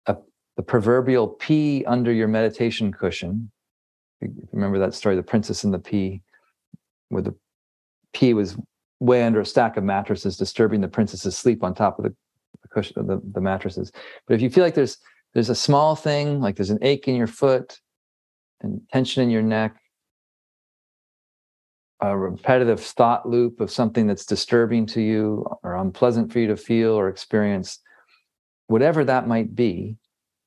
a 0.07 0.17
the 0.57 0.63
proverbial 0.63 1.29
pea 1.29 1.85
under 1.85 2.13
your 2.13 2.29
meditation 2.29 2.93
cushion 2.93 3.51
remember 4.53 4.79
that 4.79 4.95
story, 4.95 5.17
The 5.17 5.23
Princess 5.23 5.65
and 5.65 5.73
the 5.73 5.79
Pea, 5.79 6.23
where 7.09 7.23
the 7.23 7.35
pea 8.13 8.35
was 8.35 8.57
way 9.01 9.23
under 9.23 9.41
a 9.41 9.47
stack 9.47 9.77
of 9.77 9.85
mattresses, 9.85 10.37
disturbing 10.37 10.81
the 10.81 10.89
princess's 10.89 11.37
sleep 11.37 11.63
on 11.63 11.75
top 11.75 11.99
of 11.99 12.05
the, 12.05 12.15
the 12.63 12.69
cushion 12.69 12.99
of 12.99 13.07
the, 13.07 13.21
the 13.33 13.41
mattresses. 13.41 13.93
But 14.27 14.35
if 14.35 14.43
you 14.43 14.51
feel 14.51 14.65
like 14.65 14.75
there's 14.75 14.99
there's 15.35 15.51
a 15.51 15.55
small 15.55 15.95
thing, 15.95 16.41
like 16.41 16.57
there's 16.57 16.71
an 16.71 16.79
ache 16.83 17.07
in 17.07 17.15
your 17.15 17.27
foot 17.27 17.79
and 18.61 18.81
tension 18.93 19.23
in 19.23 19.31
your 19.31 19.43
neck, 19.43 19.77
a 22.01 22.17
repetitive 22.17 22.81
thought 22.81 23.29
loop 23.29 23.61
of 23.61 23.71
something 23.71 24.07
that's 24.07 24.25
disturbing 24.25 24.87
to 24.87 25.03
you 25.03 25.47
or 25.63 25.77
unpleasant 25.77 26.33
for 26.33 26.39
you 26.39 26.49
to 26.49 26.57
feel 26.57 26.93
or 26.93 27.09
experience, 27.09 27.79
whatever 28.69 29.05
that 29.05 29.29
might 29.29 29.55
be, 29.55 29.97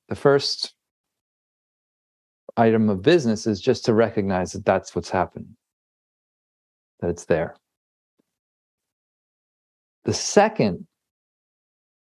the 0.08 0.16
first 0.16 0.74
item 2.56 2.88
of 2.88 3.02
business 3.02 3.46
is 3.46 3.60
just 3.60 3.84
to 3.86 3.94
recognize 3.94 4.52
that 4.52 4.64
that's 4.64 4.94
what's 4.94 5.10
happening, 5.10 5.56
that 7.00 7.10
it's 7.10 7.24
there. 7.24 7.56
The 10.04 10.14
second 10.14 10.86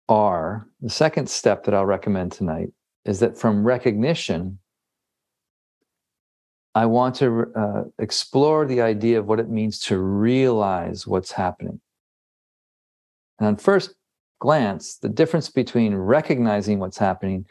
R, 0.07 0.67
the 0.81 0.89
second 0.89 1.29
step 1.29 1.65
that 1.65 1.73
I'll 1.73 1.86
recommend 1.86 2.31
tonight 2.31 2.69
is 3.05 3.19
that 3.19 3.38
from 3.38 3.65
recognition, 3.65 4.60
I 6.75 6.86
want 6.86 7.15
to 7.15 7.51
uh, 7.55 7.83
explore 7.97 8.65
the 8.65 8.81
idea 8.81 9.19
of 9.19 9.25
what 9.25 9.39
it 9.39 9.49
means 9.49 9.79
to 9.86 9.97
realize 9.97 11.07
what's 11.07 11.31
happening. 11.31 11.81
And 13.39 13.47
on 13.47 13.57
first 13.57 13.95
glance, 14.39 14.97
the 14.97 15.10
difference 15.10 15.49
between 15.49 15.95
recognizing 15.95 16.79
what's 16.79 16.97
happening 16.97 17.47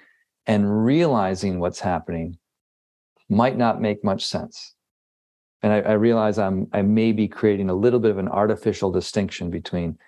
and 0.47 0.85
realizing 0.85 1.59
what's 1.59 1.81
happening 1.81 2.39
might 3.29 3.57
not 3.57 3.81
make 3.81 4.05
much 4.05 4.25
sense. 4.25 4.75
And 5.63 5.73
I, 5.73 5.81
I 5.81 5.93
realize 5.93 6.39
I'm 6.39 6.69
I 6.73 6.83
may 6.83 7.13
be 7.13 7.29
creating 7.29 7.71
a 7.71 7.75
little 7.75 7.99
bit 7.99 8.11
of 8.11 8.19
an 8.19 8.29
artificial 8.29 8.91
distinction 8.91 9.51
between 9.51 9.99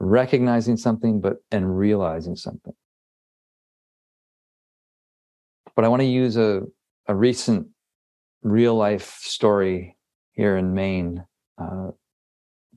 recognizing 0.00 0.76
something 0.76 1.20
but 1.20 1.36
and 1.50 1.78
realizing 1.78 2.36
something. 2.36 2.74
But 5.76 5.84
I 5.84 5.88
want 5.88 6.00
to 6.00 6.06
use 6.06 6.36
a, 6.36 6.62
a 7.06 7.14
recent 7.14 7.68
real 8.42 8.74
life 8.74 9.18
story 9.20 9.96
here 10.32 10.56
in 10.56 10.74
Maine 10.74 11.24
uh, 11.58 11.90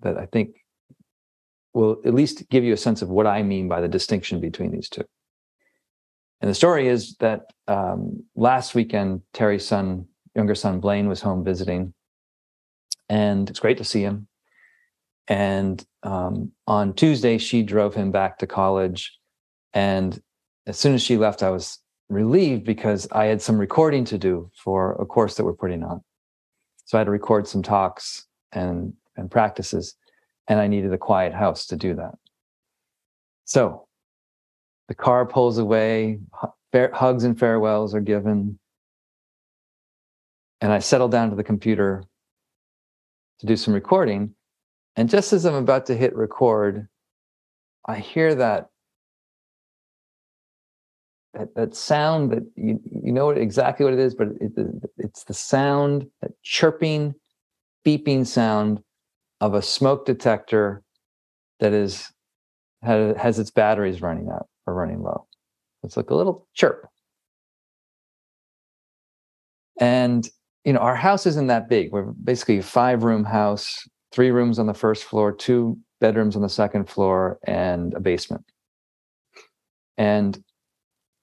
that 0.01 0.17
I 0.17 0.25
think 0.25 0.55
will 1.73 1.97
at 2.05 2.13
least 2.13 2.49
give 2.49 2.63
you 2.63 2.73
a 2.73 2.77
sense 2.77 3.01
of 3.01 3.09
what 3.09 3.27
I 3.27 3.43
mean 3.43 3.67
by 3.67 3.81
the 3.81 3.87
distinction 3.87 4.39
between 4.41 4.71
these 4.71 4.89
two. 4.89 5.05
And 6.41 6.49
the 6.49 6.55
story 6.55 6.87
is 6.87 7.15
that 7.15 7.51
um, 7.67 8.23
last 8.35 8.75
weekend, 8.75 9.21
Terry's 9.33 9.65
son, 9.65 10.05
younger 10.35 10.55
son 10.55 10.79
Blaine, 10.79 11.07
was 11.07 11.21
home 11.21 11.43
visiting, 11.43 11.93
and 13.09 13.49
it's 13.49 13.59
great 13.59 13.77
to 13.77 13.83
see 13.83 14.01
him. 14.01 14.27
And 15.27 15.83
um, 16.03 16.51
on 16.67 16.93
Tuesday, 16.93 17.37
she 17.37 17.63
drove 17.63 17.95
him 17.95 18.11
back 18.11 18.37
to 18.39 18.47
college. 18.47 19.17
And 19.73 20.21
as 20.65 20.77
soon 20.77 20.93
as 20.93 21.01
she 21.01 21.17
left, 21.17 21.43
I 21.43 21.49
was 21.49 21.79
relieved 22.09 22.65
because 22.65 23.07
I 23.11 23.25
had 23.25 23.41
some 23.41 23.57
recording 23.57 24.05
to 24.05 24.17
do 24.17 24.49
for 24.63 24.93
a 24.93 25.05
course 25.05 25.35
that 25.35 25.43
we're 25.43 25.53
putting 25.53 25.83
on. 25.83 26.01
So 26.85 26.97
I 26.97 26.99
had 26.99 27.05
to 27.05 27.11
record 27.11 27.47
some 27.47 27.63
talks 27.63 28.25
and, 28.53 28.93
and 29.17 29.29
practices, 29.29 29.95
and 30.47 30.59
I 30.59 30.67
needed 30.67 30.93
a 30.93 30.97
quiet 30.97 31.33
house 31.33 31.65
to 31.67 31.75
do 31.75 31.95
that. 31.95 32.15
So 33.43 33.86
the 34.87 34.95
car 34.95 35.25
pulls 35.25 35.57
away, 35.57 36.19
hugs 36.73 37.23
and 37.23 37.37
farewells 37.37 37.93
are 37.93 38.01
given. 38.01 38.57
And 40.61 40.71
I 40.71 40.79
settle 40.79 41.09
down 41.09 41.29
to 41.29 41.35
the 41.35 41.43
computer 41.43 42.03
to 43.39 43.45
do 43.45 43.55
some 43.55 43.73
recording. 43.73 44.33
And 44.95 45.09
just 45.09 45.33
as 45.33 45.45
I'm 45.45 45.55
about 45.55 45.85
to 45.87 45.95
hit 45.95 46.15
record, 46.15 46.87
I 47.85 47.97
hear 47.97 48.33
that 48.35 48.69
that, 51.33 51.53
that 51.55 51.75
sound 51.75 52.31
that 52.31 52.43
you, 52.55 52.79
you 53.03 53.11
know 53.11 53.29
exactly 53.29 53.83
what 53.83 53.93
it 53.93 53.99
is, 53.99 54.15
but 54.15 54.29
it, 54.41 54.51
it's 54.97 55.23
the 55.25 55.35
sound, 55.35 56.07
that 56.21 56.31
chirping, 56.41 57.13
beeping 57.85 58.25
sound 58.25 58.81
of 59.39 59.53
a 59.53 59.61
smoke 59.61 60.05
detector 60.05 60.81
that 61.59 61.73
is 61.73 62.11
has 62.81 63.39
its 63.39 63.51
batteries 63.51 64.01
running 64.01 64.29
out 64.29 64.47
are 64.67 64.73
running 64.73 65.01
low. 65.01 65.25
It's 65.83 65.97
like 65.97 66.09
a 66.09 66.15
little 66.15 66.47
chirp. 66.53 66.87
And 69.79 70.27
you 70.65 70.73
know, 70.73 70.79
our 70.79 70.95
house 70.95 71.25
isn't 71.25 71.47
that 71.47 71.69
big. 71.69 71.93
We're 71.93 72.11
basically 72.23 72.57
a 72.57 72.63
five 72.63 73.03
room 73.03 73.23
house, 73.23 73.87
three 74.11 74.31
rooms 74.31 74.59
on 74.59 74.67
the 74.67 74.73
first 74.73 75.05
floor, 75.05 75.31
two 75.31 75.77
bedrooms 76.01 76.35
on 76.35 76.41
the 76.41 76.49
second 76.49 76.89
floor 76.89 77.39
and 77.47 77.93
a 77.93 77.99
basement. 77.99 78.43
And 79.97 80.37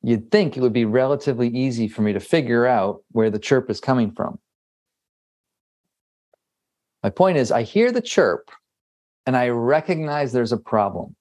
you'd 0.03 0.31
think 0.31 0.57
it 0.57 0.61
would 0.61 0.73
be 0.73 0.87
relatively 0.87 1.49
easy 1.49 1.89
for 1.89 2.03
me 2.03 2.13
to 2.13 2.21
figure 2.21 2.67
out 2.67 3.03
where 3.11 3.31
the 3.31 3.39
chirp 3.39 3.71
is 3.71 3.81
coming 3.81 4.13
from. 4.13 4.39
My 7.03 7.11
point 7.11 7.37
is, 7.37 7.53
I 7.53 7.63
hear 7.63 7.93
the 7.93 8.01
chirp 8.01 8.51
and 9.27 9.37
I 9.37 9.49
recognize 9.49 10.33
there's 10.33 10.53
a 10.53 10.57
problem. 10.57 11.15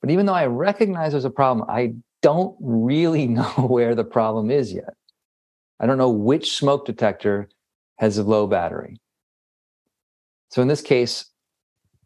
But 0.00 0.10
even 0.10 0.26
though 0.26 0.34
I 0.34 0.46
recognize 0.46 1.12
there's 1.12 1.24
a 1.24 1.30
problem, 1.30 1.68
I 1.68 1.94
don't 2.22 2.56
really 2.60 3.26
know 3.38 3.44
where 3.68 3.94
the 3.94 4.04
problem 4.04 4.50
is 4.50 4.72
yet. 4.72 4.94
I 5.80 5.86
don't 5.86 5.98
know 5.98 6.10
which 6.10 6.56
smoke 6.56 6.86
detector 6.86 7.48
has 7.98 8.18
a 8.18 8.22
low 8.22 8.46
battery. 8.46 9.00
So 10.50 10.62
in 10.62 10.68
this 10.68 10.80
case, 10.80 11.26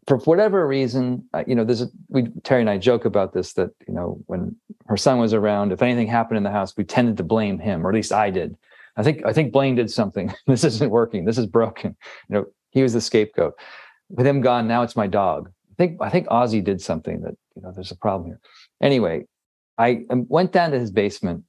for 0.07 0.17
whatever 0.17 0.67
reason, 0.67 1.27
uh, 1.33 1.43
you 1.47 1.55
know, 1.55 1.63
there's 1.63 1.81
a, 1.81 1.87
we 2.09 2.27
Terry 2.43 2.61
and 2.61 2.69
I 2.69 2.77
joke 2.77 3.05
about 3.05 3.33
this 3.33 3.53
that 3.53 3.69
you 3.87 3.93
know 3.93 4.19
when 4.27 4.55
her 4.87 4.97
son 4.97 5.17
was 5.17 5.33
around, 5.33 5.71
if 5.71 5.81
anything 5.81 6.07
happened 6.07 6.37
in 6.37 6.43
the 6.43 6.51
house, 6.51 6.75
we 6.75 6.83
tended 6.83 7.17
to 7.17 7.23
blame 7.23 7.57
him, 7.57 7.85
or 7.85 7.89
at 7.89 7.95
least 7.95 8.11
I 8.11 8.29
did. 8.29 8.57
I 8.97 9.03
think 9.03 9.25
I 9.25 9.33
think 9.33 9.53
Blaine 9.53 9.75
did 9.75 9.89
something. 9.89 10.33
this 10.47 10.63
isn't 10.63 10.91
working. 10.91 11.25
This 11.25 11.37
is 11.37 11.47
broken. 11.47 11.95
You 12.29 12.35
know, 12.35 12.45
he 12.71 12.83
was 12.83 12.93
the 12.93 13.01
scapegoat. 13.01 13.53
With 14.09 14.27
him 14.27 14.41
gone, 14.41 14.67
now 14.67 14.83
it's 14.83 14.95
my 14.95 15.07
dog. 15.07 15.51
I 15.73 15.75
think 15.75 16.01
I 16.01 16.09
think 16.09 16.27
Ozzy 16.27 16.63
did 16.63 16.81
something 16.81 17.21
that 17.21 17.35
you 17.55 17.61
know 17.63 17.71
there's 17.71 17.91
a 17.91 17.97
problem 17.97 18.29
here. 18.29 18.39
Anyway, 18.81 19.25
I 19.77 20.05
um, 20.11 20.25
went 20.29 20.51
down 20.51 20.71
to 20.71 20.79
his 20.79 20.91
basement 20.91 21.43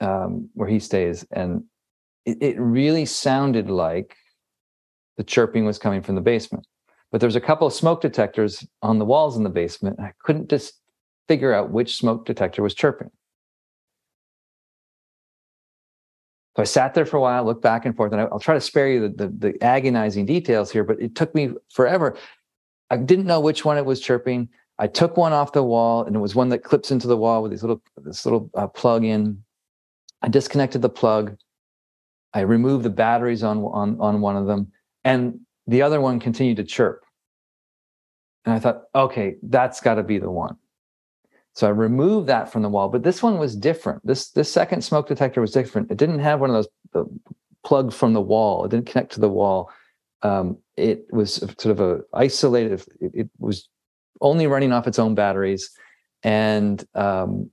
um, 0.00 0.48
where 0.54 0.68
he 0.68 0.78
stays, 0.78 1.26
and 1.32 1.64
it, 2.24 2.38
it 2.40 2.60
really 2.60 3.04
sounded 3.04 3.68
like 3.68 4.16
the 5.16 5.24
chirping 5.24 5.64
was 5.64 5.78
coming 5.78 6.02
from 6.02 6.14
the 6.14 6.20
basement. 6.20 6.66
But 7.10 7.20
there's 7.20 7.36
a 7.36 7.40
couple 7.40 7.66
of 7.66 7.72
smoke 7.72 8.00
detectors 8.00 8.64
on 8.82 8.98
the 8.98 9.04
walls 9.04 9.36
in 9.36 9.42
the 9.42 9.50
basement. 9.50 9.98
I 9.98 10.12
couldn't 10.22 10.48
just 10.48 10.74
figure 11.26 11.52
out 11.52 11.70
which 11.70 11.96
smoke 11.96 12.24
detector 12.24 12.62
was 12.62 12.74
chirping. 12.74 13.10
So 16.56 16.62
I 16.62 16.64
sat 16.64 16.94
there 16.94 17.04
for 17.04 17.18
a 17.18 17.20
while, 17.20 17.44
looked 17.44 17.62
back 17.62 17.84
and 17.84 17.94
forth, 17.94 18.12
and 18.12 18.20
I'll 18.20 18.40
try 18.40 18.54
to 18.54 18.60
spare 18.62 18.88
you 18.88 19.08
the, 19.08 19.26
the, 19.26 19.28
the, 19.28 19.62
agonizing 19.62 20.24
details 20.24 20.70
here, 20.70 20.84
but 20.84 21.00
it 21.00 21.14
took 21.14 21.34
me 21.34 21.50
forever. 21.70 22.16
I 22.90 22.96
didn't 22.96 23.26
know 23.26 23.40
which 23.40 23.64
one 23.64 23.78
it 23.78 23.84
was 23.84 24.00
chirping. 24.00 24.48
I 24.78 24.86
took 24.86 25.16
one 25.16 25.32
off 25.32 25.52
the 25.52 25.62
wall, 25.62 26.04
and 26.04 26.14
it 26.14 26.18
was 26.18 26.34
one 26.34 26.50
that 26.50 26.62
clips 26.62 26.90
into 26.90 27.06
the 27.06 27.16
wall 27.16 27.42
with 27.42 27.50
these 27.50 27.62
little 27.62 27.82
this 27.96 28.26
little 28.26 28.50
uh, 28.54 28.66
plug 28.66 29.04
in. 29.04 29.42
I 30.22 30.28
disconnected 30.28 30.82
the 30.82 30.88
plug. 30.88 31.36
I 32.34 32.40
removed 32.40 32.84
the 32.84 32.90
batteries 32.90 33.42
on 33.42 33.58
on 33.64 33.98
on 34.00 34.20
one 34.20 34.36
of 34.36 34.46
them, 34.46 34.72
and 35.04 35.40
the 35.66 35.82
other 35.82 36.00
one 36.00 36.20
continued 36.20 36.58
to 36.58 36.64
chirp. 36.64 37.04
And 38.44 38.54
I 38.54 38.58
thought, 38.58 38.84
okay, 38.94 39.36
that's 39.42 39.80
got 39.80 39.94
to 39.94 40.02
be 40.04 40.18
the 40.18 40.30
one. 40.30 40.56
So 41.54 41.66
I 41.66 41.70
removed 41.70 42.28
that 42.28 42.52
from 42.52 42.62
the 42.62 42.68
wall, 42.68 42.90
but 42.90 43.02
this 43.02 43.22
one 43.22 43.38
was 43.38 43.56
different. 43.56 44.06
This 44.06 44.30
this 44.30 44.52
second 44.52 44.82
smoke 44.82 45.08
detector 45.08 45.40
was 45.40 45.52
different. 45.52 45.90
It 45.90 45.96
didn't 45.96 46.18
have 46.18 46.40
one 46.40 46.50
of 46.50 46.54
those 46.54 46.68
uh, 46.94 47.04
plugged 47.64 47.94
from 47.94 48.12
the 48.12 48.20
wall. 48.20 48.64
It 48.64 48.70
didn't 48.70 48.86
connect 48.86 49.12
to 49.12 49.20
the 49.20 49.28
wall. 49.30 49.70
Um, 50.20 50.58
it 50.76 51.06
was 51.10 51.34
sort 51.34 51.66
of 51.66 51.80
a 51.80 52.00
isolated. 52.12 52.82
It, 53.00 53.10
it, 53.14 53.30
was 53.38 53.68
only 54.20 54.46
running 54.46 54.72
off 54.72 54.86
its 54.86 54.98
own 54.98 55.14
batteries, 55.14 55.70
and 56.22 56.84
um, 56.94 57.50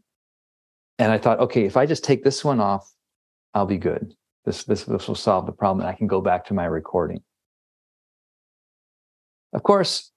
and 0.99 1.11
I 1.11 1.17
thought, 1.17 1.39
okay, 1.39 1.65
if 1.65 1.77
I 1.77 1.85
just 1.85 2.03
take 2.03 2.23
this 2.23 2.43
one 2.43 2.59
off, 2.59 2.89
I'll 3.53 3.65
be 3.65 3.77
good. 3.77 4.13
This 4.45 4.63
this 4.65 4.83
this 4.83 5.07
will 5.07 5.15
solve 5.15 5.45
the 5.45 5.51
problem, 5.51 5.81
and 5.81 5.89
I 5.89 5.97
can 5.97 6.07
go 6.07 6.21
back 6.21 6.45
to 6.45 6.53
my 6.53 6.65
recording. 6.65 7.21
Of 9.53 9.63
course, 9.63 10.11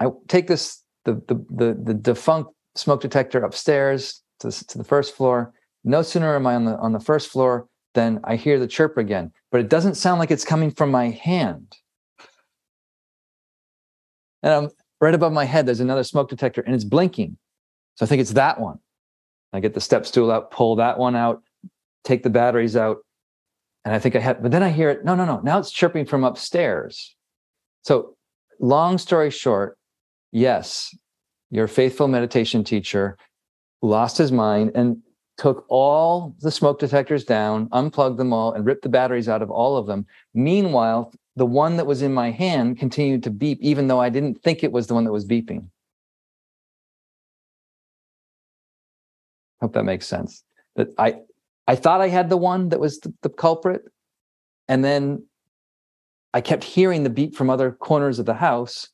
I 0.00 0.06
take 0.28 0.48
this 0.48 0.82
the 1.04 1.14
the 1.28 1.44
the, 1.50 1.80
the 1.82 1.94
defunct 1.94 2.52
smoke 2.74 3.00
detector 3.00 3.40
upstairs 3.44 4.22
to, 4.40 4.50
to 4.50 4.78
the 4.78 4.84
first 4.84 5.14
floor. 5.14 5.52
No 5.84 6.02
sooner 6.02 6.34
am 6.34 6.46
I 6.46 6.54
on 6.54 6.64
the 6.64 6.76
on 6.78 6.92
the 6.92 7.00
first 7.00 7.30
floor 7.30 7.68
than 7.94 8.20
I 8.24 8.36
hear 8.36 8.58
the 8.58 8.68
chirp 8.68 8.98
again, 8.98 9.32
but 9.50 9.60
it 9.60 9.68
doesn't 9.68 9.96
sound 9.96 10.20
like 10.20 10.30
it's 10.30 10.44
coming 10.44 10.70
from 10.70 10.90
my 10.90 11.10
hand. 11.10 11.76
And 14.42 14.52
I'm 14.52 14.70
right 15.00 15.14
above 15.14 15.32
my 15.32 15.44
head. 15.44 15.66
There's 15.66 15.80
another 15.80 16.04
smoke 16.04 16.28
detector, 16.28 16.60
and 16.60 16.74
it's 16.74 16.84
blinking. 16.84 17.36
So 17.96 18.06
I 18.06 18.08
think 18.08 18.20
it's 18.20 18.32
that 18.32 18.60
one. 18.60 18.78
I 19.52 19.60
get 19.60 19.74
the 19.74 19.80
step 19.80 20.06
stool 20.06 20.30
out, 20.30 20.50
pull 20.50 20.76
that 20.76 20.98
one 20.98 21.16
out, 21.16 21.42
take 22.04 22.22
the 22.22 22.30
batteries 22.30 22.76
out, 22.76 22.98
and 23.84 23.94
I 23.94 23.98
think 23.98 24.16
I 24.16 24.20
had. 24.20 24.42
But 24.42 24.52
then 24.52 24.62
I 24.62 24.70
hear 24.70 24.90
it. 24.90 25.04
No, 25.04 25.14
no, 25.14 25.24
no. 25.24 25.40
Now 25.40 25.58
it's 25.58 25.70
chirping 25.72 26.06
from 26.06 26.24
upstairs. 26.24 27.16
So 27.82 28.16
long 28.60 28.98
story 28.98 29.30
short, 29.30 29.76
yes, 30.32 30.94
your 31.50 31.66
faithful 31.66 32.08
meditation 32.08 32.62
teacher 32.62 33.16
lost 33.82 34.18
his 34.18 34.30
mind 34.30 34.72
and 34.74 34.98
took 35.38 35.64
all 35.68 36.36
the 36.40 36.50
smoke 36.50 36.78
detectors 36.78 37.24
down, 37.24 37.68
unplugged 37.72 38.18
them 38.18 38.32
all, 38.32 38.52
and 38.52 38.66
ripped 38.66 38.82
the 38.82 38.88
batteries 38.90 39.28
out 39.28 39.40
of 39.40 39.50
all 39.50 39.78
of 39.78 39.86
them. 39.86 40.06
Meanwhile, 40.34 41.12
the 41.36 41.46
one 41.46 41.76
that 41.76 41.86
was 41.86 42.02
in 42.02 42.12
my 42.12 42.30
hand 42.30 42.78
continued 42.78 43.22
to 43.24 43.30
beep, 43.30 43.58
even 43.60 43.88
though 43.88 44.00
I 44.00 44.08
didn't 44.08 44.42
think 44.42 44.62
it 44.62 44.72
was 44.72 44.86
the 44.86 44.94
one 44.94 45.04
that 45.04 45.12
was 45.12 45.26
beeping. 45.26 45.68
Hope 49.60 49.72
that 49.74 49.84
makes 49.84 50.06
sense. 50.06 50.42
That 50.76 50.88
I 50.98 51.16
I 51.66 51.76
thought 51.76 52.00
I 52.00 52.08
had 52.08 52.30
the 52.30 52.36
one 52.36 52.70
that 52.70 52.80
was 52.80 52.98
the, 53.00 53.14
the 53.22 53.28
culprit, 53.28 53.82
and 54.68 54.84
then 54.84 55.24
I 56.32 56.40
kept 56.40 56.64
hearing 56.64 57.02
the 57.02 57.10
beep 57.10 57.34
from 57.34 57.50
other 57.50 57.72
corners 57.72 58.18
of 58.18 58.26
the 58.26 58.34
house 58.34 58.88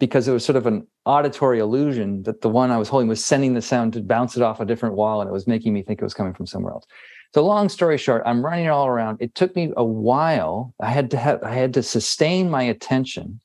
because 0.00 0.26
it 0.26 0.32
was 0.32 0.44
sort 0.44 0.56
of 0.56 0.66
an 0.66 0.86
auditory 1.06 1.58
illusion 1.58 2.22
that 2.24 2.40
the 2.40 2.48
one 2.48 2.70
I 2.70 2.78
was 2.78 2.88
holding 2.88 3.08
was 3.08 3.24
sending 3.24 3.54
the 3.54 3.62
sound 3.62 3.92
to 3.92 4.02
bounce 4.02 4.36
it 4.36 4.42
off 4.42 4.60
a 4.60 4.64
different 4.64 4.96
wall 4.96 5.20
and 5.20 5.28
it 5.28 5.32
was 5.32 5.46
making 5.46 5.72
me 5.72 5.82
think 5.82 6.00
it 6.00 6.04
was 6.04 6.14
coming 6.14 6.34
from 6.34 6.46
somewhere 6.46 6.72
else. 6.72 6.86
So 7.34 7.44
long 7.44 7.68
story 7.68 7.98
short, 7.98 8.22
I'm 8.24 8.44
running 8.44 8.66
it 8.66 8.68
all 8.68 8.86
around. 8.86 9.18
It 9.20 9.34
took 9.34 9.56
me 9.56 9.72
a 9.76 9.84
while. 9.84 10.72
I 10.80 10.92
had 10.92 11.10
to 11.10 11.16
have 11.16 11.42
I 11.42 11.52
had 11.52 11.74
to 11.74 11.82
sustain 11.82 12.48
my 12.48 12.62
attention. 12.62 13.40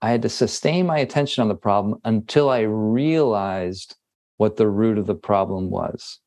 I 0.00 0.08
had 0.08 0.22
to 0.22 0.30
sustain 0.30 0.86
my 0.86 0.96
attention 0.96 1.42
on 1.42 1.48
the 1.48 1.54
problem 1.54 2.00
until 2.06 2.48
I 2.48 2.60
realized 2.60 3.96
what 4.38 4.56
the 4.56 4.68
root 4.68 4.96
of 4.96 5.06
the 5.06 5.14
problem 5.14 5.68
was. 5.68 6.18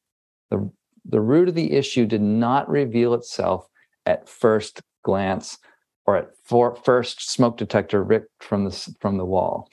The, 0.52 0.72
the 1.04 1.20
root 1.20 1.50
of 1.50 1.56
the 1.56 1.74
issue 1.74 2.06
did 2.06 2.22
not 2.22 2.70
reveal 2.70 3.16
itself 3.16 3.68
at 4.06 4.30
first 4.30 4.84
glance 5.04 5.58
or 6.06 6.16
at 6.16 6.28
for, 6.44 6.76
first 6.76 7.28
smoke 7.28 7.58
detector 7.58 8.04
ripped 8.04 8.44
from 8.44 8.66
the 8.66 8.96
from 9.00 9.18
the 9.18 9.26
wall. 9.26 9.68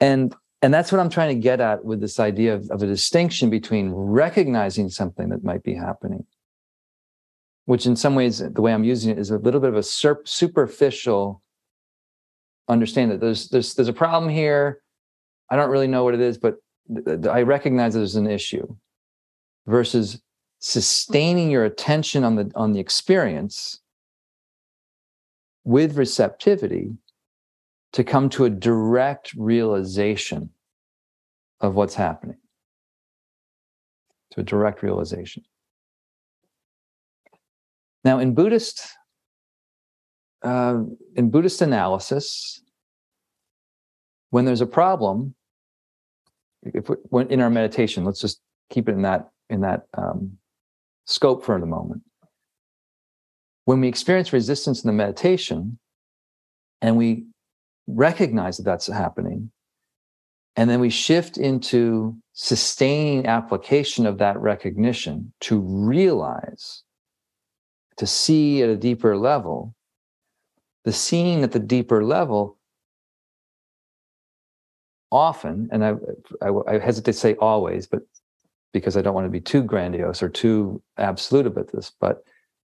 And 0.00 0.34
and 0.62 0.72
that's 0.72 0.92
what 0.92 1.00
I'm 1.00 1.10
trying 1.10 1.34
to 1.34 1.42
get 1.42 1.60
at 1.60 1.84
with 1.84 2.00
this 2.00 2.20
idea 2.20 2.54
of, 2.54 2.70
of 2.70 2.82
a 2.82 2.86
distinction 2.86 3.50
between 3.50 3.90
recognizing 3.90 4.88
something 4.88 5.28
that 5.30 5.42
might 5.42 5.64
be 5.64 5.74
happening, 5.74 6.24
which 7.64 7.84
in 7.84 7.96
some 7.96 8.14
ways 8.14 8.38
the 8.38 8.62
way 8.62 8.72
I'm 8.72 8.84
using 8.84 9.10
it 9.10 9.18
is 9.18 9.30
a 9.30 9.38
little 9.38 9.60
bit 9.60 9.70
of 9.70 9.76
a 9.76 9.82
superficial 9.82 11.42
understanding 12.68 13.18
that 13.18 13.24
there's 13.24 13.48
there's 13.48 13.74
there's 13.74 13.88
a 13.88 13.92
problem 13.92 14.30
here. 14.30 14.80
I 15.50 15.56
don't 15.56 15.70
really 15.70 15.88
know 15.88 16.04
what 16.04 16.14
it 16.14 16.20
is, 16.20 16.38
but 16.38 16.56
I 17.28 17.42
recognize 17.42 17.94
there's 17.94 18.14
an 18.14 18.30
issue 18.30 18.76
versus 19.66 20.22
sustaining 20.60 21.50
your 21.50 21.64
attention 21.64 22.22
on 22.22 22.36
the 22.36 22.52
on 22.54 22.72
the 22.72 22.78
experience 22.78 23.80
with 25.64 25.96
receptivity 25.96 26.92
to 27.92 28.04
come 28.04 28.28
to 28.30 28.44
a 28.44 28.50
direct 28.50 29.32
realization 29.36 30.50
of 31.60 31.74
what's 31.74 31.94
happening 31.94 32.38
to 34.30 34.40
a 34.40 34.42
direct 34.42 34.82
realization 34.82 35.42
now 38.04 38.18
in 38.18 38.34
buddhist 38.34 38.88
uh, 40.42 40.80
in 41.14 41.30
buddhist 41.30 41.62
analysis 41.62 42.62
when 44.30 44.44
there's 44.44 44.60
a 44.60 44.66
problem 44.66 45.34
if 46.62 46.88
we, 47.10 47.26
in 47.26 47.40
our 47.40 47.50
meditation 47.50 48.04
let's 48.04 48.20
just 48.20 48.40
keep 48.70 48.88
it 48.88 48.92
in 48.92 49.02
that 49.02 49.30
in 49.50 49.60
that 49.60 49.82
um, 49.96 50.38
scope 51.04 51.44
for 51.44 51.58
the 51.60 51.66
moment. 51.66 52.02
When 53.64 53.80
we 53.80 53.88
experience 53.88 54.32
resistance 54.32 54.82
in 54.82 54.88
the 54.88 54.94
meditation 54.94 55.78
and 56.80 56.96
we 56.96 57.26
recognize 57.86 58.56
that 58.56 58.64
that's 58.64 58.86
happening, 58.86 59.50
and 60.56 60.68
then 60.68 60.80
we 60.80 60.90
shift 60.90 61.36
into 61.38 62.16
sustaining 62.32 63.26
application 63.26 64.06
of 64.06 64.18
that 64.18 64.38
recognition 64.40 65.32
to 65.40 65.58
realize, 65.60 66.82
to 67.96 68.06
see 68.06 68.62
at 68.62 68.68
a 68.68 68.76
deeper 68.76 69.16
level, 69.16 69.74
the 70.84 70.92
seeing 70.92 71.42
at 71.42 71.52
the 71.52 71.58
deeper 71.58 72.04
level 72.04 72.58
often, 75.10 75.68
and 75.70 75.84
I, 75.84 75.94
I, 76.40 76.50
I 76.66 76.78
hesitate 76.78 77.12
to 77.12 77.18
say 77.18 77.34
always, 77.36 77.86
but 77.86 78.02
because 78.72 78.96
I 78.96 79.02
don't 79.02 79.14
want 79.14 79.26
to 79.26 79.30
be 79.30 79.40
too 79.40 79.62
grandiose 79.62 80.22
or 80.22 80.28
too 80.28 80.82
absolute 80.96 81.46
about 81.46 81.70
this, 81.70 81.92
but 82.00 82.24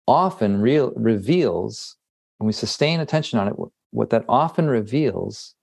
often 0.07 0.61
real, 0.61 0.93
reveals 0.95 1.97
when 2.37 2.45
we 2.45 2.53
sustain 2.53 2.99
attention 2.99 3.39
on 3.39 3.47
it, 3.47 3.55
what 3.95 4.09
that 4.09 4.25
often 4.27 4.67
reveals 4.67 5.55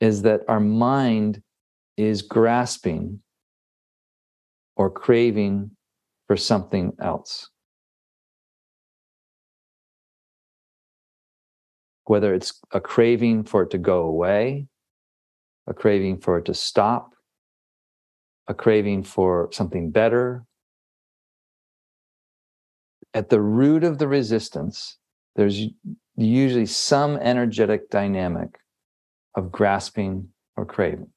is 0.00 0.22
that 0.22 0.40
our 0.48 0.58
mind 0.58 1.40
is 1.96 2.22
grasping 2.22 3.20
or 4.76 4.90
craving 4.90 5.70
for 6.26 6.36
something 6.36 6.92
else. 7.00 7.48
Whether 12.06 12.34
it's 12.34 12.60
a 12.72 12.80
craving 12.80 13.44
for 13.44 13.62
it 13.62 13.70
to 13.70 13.78
go 13.78 14.02
away, 14.02 14.66
a 15.68 15.72
craving 15.72 16.18
for 16.18 16.38
it 16.38 16.46
to 16.46 16.54
stop, 16.54 17.14
a 18.48 18.54
craving 18.54 19.04
for 19.04 19.50
something 19.52 19.92
better. 19.92 20.44
At 23.14 23.30
the 23.30 23.40
root 23.40 23.84
of 23.84 23.98
the 23.98 24.08
resistance, 24.08 24.98
there's 25.36 25.66
usually 26.16 26.66
some 26.66 27.16
energetic 27.16 27.90
dynamic 27.90 28.58
of 29.34 29.50
grasping 29.50 30.28
or 30.56 30.64
craving. 30.64 31.08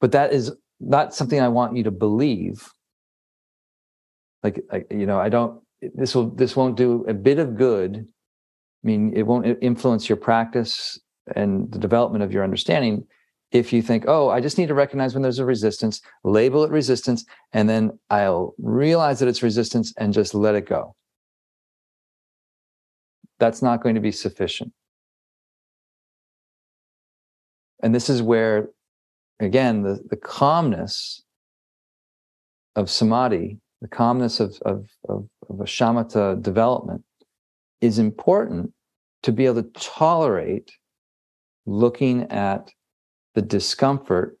But 0.00 0.12
that 0.12 0.32
is 0.32 0.52
not 0.80 1.14
something 1.14 1.40
I 1.40 1.48
want 1.48 1.76
you 1.76 1.84
to 1.84 1.90
believe. 1.90 2.68
Like, 4.42 4.60
I, 4.70 4.84
you 4.90 5.06
know, 5.06 5.18
I 5.18 5.28
don't. 5.28 5.60
This 5.94 6.14
will. 6.14 6.30
This 6.30 6.54
won't 6.54 6.76
do 6.76 7.04
a 7.08 7.14
bit 7.14 7.38
of 7.38 7.56
good. 7.56 7.96
I 7.96 8.86
mean, 8.86 9.12
it 9.14 9.22
won't 9.22 9.58
influence 9.60 10.08
your 10.08 10.16
practice 10.16 11.00
and 11.34 11.70
the 11.72 11.78
development 11.78 12.22
of 12.22 12.32
your 12.32 12.44
understanding 12.44 13.04
if 13.50 13.72
you 13.72 13.80
think, 13.80 14.04
oh, 14.06 14.28
I 14.28 14.40
just 14.40 14.58
need 14.58 14.68
to 14.68 14.74
recognize 14.74 15.14
when 15.14 15.22
there's 15.22 15.38
a 15.38 15.44
resistance, 15.44 16.00
label 16.22 16.64
it 16.64 16.70
resistance, 16.70 17.24
and 17.52 17.68
then 17.68 17.98
I'll 18.10 18.54
realize 18.58 19.20
that 19.20 19.28
it's 19.28 19.42
resistance 19.42 19.94
and 19.96 20.12
just 20.12 20.34
let 20.34 20.54
it 20.54 20.66
go. 20.66 20.94
That's 23.38 23.62
not 23.62 23.82
going 23.82 23.94
to 23.94 24.00
be 24.00 24.12
sufficient. 24.12 24.72
And 27.82 27.94
this 27.94 28.10
is 28.10 28.20
where, 28.20 28.68
again, 29.40 29.82
the, 29.82 30.02
the 30.10 30.16
calmness 30.16 31.22
of 32.74 32.90
samadhi, 32.90 33.58
the 33.80 33.88
calmness 33.88 34.40
of, 34.40 34.58
of, 34.62 34.88
of, 35.08 35.28
of 35.48 35.60
a 35.60 35.64
shamatha 35.64 36.42
development 36.42 37.04
is 37.80 37.98
important 37.98 38.72
to 39.22 39.32
be 39.32 39.46
able 39.46 39.62
to 39.62 39.70
tolerate 39.80 40.72
looking 41.66 42.24
at 42.30 42.72
the 43.38 43.42
discomfort 43.42 44.36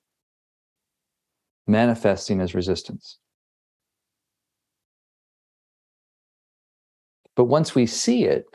manifesting 1.68 2.40
as 2.40 2.52
resistance. 2.52 3.18
But 7.36 7.44
once 7.44 7.76
we 7.76 7.86
see 7.86 8.24
it, 8.24 8.46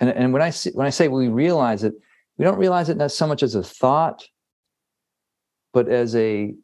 and, 0.00 0.08
and 0.08 0.32
when 0.32 0.40
I 0.40 0.48
see, 0.48 0.70
when 0.70 0.86
I 0.86 0.90
say 0.90 1.08
we 1.08 1.28
realize 1.28 1.84
it, 1.84 1.92
we 2.38 2.46
don't 2.46 2.56
realize 2.56 2.88
it 2.88 2.96
not 2.96 3.12
so 3.12 3.26
much 3.26 3.42
as 3.42 3.54
a 3.54 3.62
thought, 3.62 4.26
but 5.74 5.86
as 5.86 6.16
a 6.16 6.54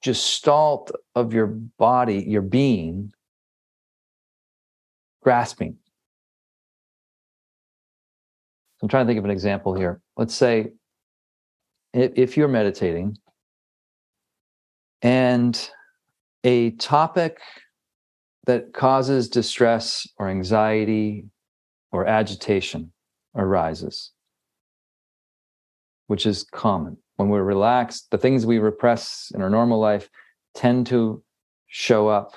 gestalt 0.00 0.92
of 1.16 1.34
your 1.34 1.48
body, 1.48 2.24
your 2.24 2.42
being, 2.42 3.12
grasping. 5.24 5.76
I'm 8.80 8.88
trying 8.88 9.06
to 9.06 9.08
think 9.08 9.18
of 9.18 9.24
an 9.24 9.32
example 9.32 9.74
here. 9.74 10.00
Let's 10.16 10.36
say 10.36 10.74
if 11.92 12.36
you're 12.36 12.48
meditating 12.48 13.16
and 15.02 15.70
a 16.44 16.70
topic 16.72 17.38
that 18.46 18.72
causes 18.72 19.28
distress 19.28 20.06
or 20.18 20.28
anxiety 20.28 21.24
or 21.92 22.06
agitation 22.06 22.92
arises, 23.34 24.12
which 26.06 26.26
is 26.26 26.44
common. 26.52 26.96
When 27.16 27.28
we're 27.28 27.44
relaxed, 27.44 28.10
the 28.10 28.18
things 28.18 28.46
we 28.46 28.58
repress 28.58 29.30
in 29.34 29.42
our 29.42 29.50
normal 29.50 29.78
life 29.78 30.08
tend 30.54 30.86
to 30.86 31.22
show 31.68 32.08
up 32.08 32.34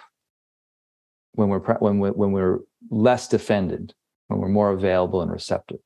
when 1.33 1.49
we're 1.49 1.59
when 1.59 1.99
we 1.99 2.09
when 2.09 2.31
we're 2.31 2.59
less 2.89 3.27
defended, 3.27 3.93
when 4.27 4.39
we're 4.39 4.49
more 4.49 4.71
available 4.71 5.21
and 5.21 5.31
receptive. 5.31 5.79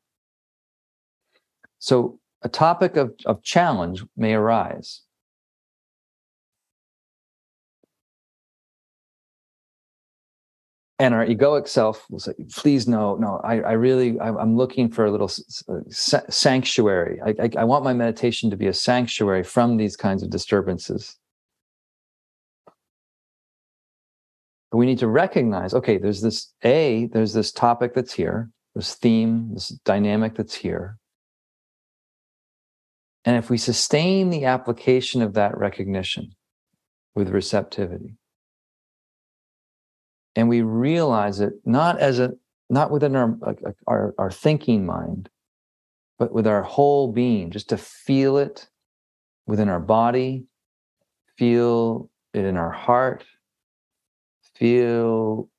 So 1.79 2.19
a 2.47 2.49
topic 2.49 2.95
of, 2.95 3.13
of 3.25 3.43
challenge 3.43 4.05
may 4.15 4.33
arise. 4.33 5.01
And 10.97 11.13
our 11.13 11.25
egoic 11.25 11.67
self 11.67 12.05
will 12.09 12.19
say, 12.19 12.31
please, 12.55 12.87
no, 12.87 13.15
no, 13.17 13.41
I, 13.43 13.59
I 13.59 13.71
really, 13.73 14.17
I, 14.19 14.29
am 14.29 14.55
looking 14.55 14.89
for 14.89 15.05
a 15.05 15.11
little 15.11 15.29
sanctuary. 15.89 17.19
I, 17.23 17.35
I, 17.43 17.49
I 17.59 17.63
want 17.65 17.83
my 17.83 17.93
meditation 17.93 18.49
to 18.49 18.57
be 18.57 18.67
a 18.67 18.73
sanctuary 18.73 19.43
from 19.43 19.75
these 19.75 19.97
kinds 19.97 20.23
of 20.23 20.29
disturbances. 20.29 21.17
But 24.71 24.77
we 24.77 24.85
need 24.85 24.99
to 24.99 25.07
recognize 25.07 25.73
okay, 25.73 25.97
there's 25.97 26.21
this 26.21 26.53
A, 26.63 27.09
there's 27.11 27.33
this 27.33 27.51
topic 27.51 27.93
that's 27.93 28.13
here, 28.13 28.49
this 28.73 28.95
theme, 28.95 29.51
this 29.53 29.69
dynamic 29.85 30.35
that's 30.35 30.55
here. 30.55 30.97
And 33.27 33.35
if 33.35 33.49
we 33.49 33.57
sustain 33.57 34.29
the 34.29 34.45
application 34.45 35.21
of 35.21 35.33
that 35.33 35.57
recognition 35.57 36.31
with 37.13 37.27
receptivity, 37.27 38.15
and 40.33 40.47
we 40.47 40.61
realize 40.61 41.41
it 41.41 41.55
not 41.65 41.99
as 41.99 42.19
a 42.19 42.31
not 42.69 42.89
within 42.89 43.17
our, 43.17 43.37
our 43.85 44.15
our 44.17 44.31
thinking 44.31 44.85
mind, 44.85 45.29
but 46.17 46.31
with 46.31 46.47
our 46.47 46.63
whole 46.63 47.11
being, 47.11 47.51
just 47.51 47.67
to 47.67 47.77
feel 47.77 48.37
it 48.37 48.69
within 49.45 49.67
our 49.67 49.81
body, 49.81 50.45
feel 51.37 52.09
it 52.33 52.45
in 52.45 52.55
our 52.55 52.71
heart, 52.71 53.25
feel 54.55 55.49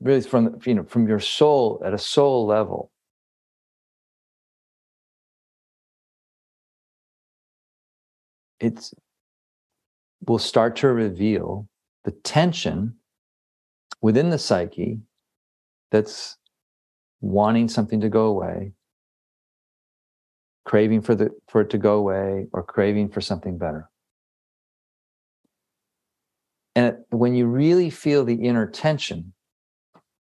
really 0.00 0.20
from 0.20 0.58
you 0.66 0.74
know 0.74 0.84
from 0.84 1.08
your 1.08 1.20
soul 1.20 1.80
at 1.82 1.94
a 1.94 1.98
soul 1.98 2.44
level 2.44 2.92
it's 8.60 8.92
will 10.26 10.38
start 10.38 10.76
to 10.76 10.88
reveal 10.88 11.68
the 12.04 12.10
tension 12.10 12.94
within 14.00 14.30
the 14.30 14.38
psyche 14.38 14.98
that's 15.90 16.36
wanting 17.20 17.68
something 17.68 18.00
to 18.00 18.08
go 18.08 18.26
away 18.26 18.72
craving 20.68 21.00
for 21.00 21.14
the 21.14 21.30
for 21.48 21.62
it 21.62 21.70
to 21.70 21.78
go 21.78 21.94
away 21.96 22.46
or 22.52 22.62
craving 22.62 23.08
for 23.08 23.22
something 23.22 23.56
better. 23.56 23.88
And 26.76 26.98
when 27.08 27.34
you 27.34 27.46
really 27.46 27.88
feel 27.88 28.22
the 28.24 28.34
inner 28.34 28.66
tension 28.66 29.32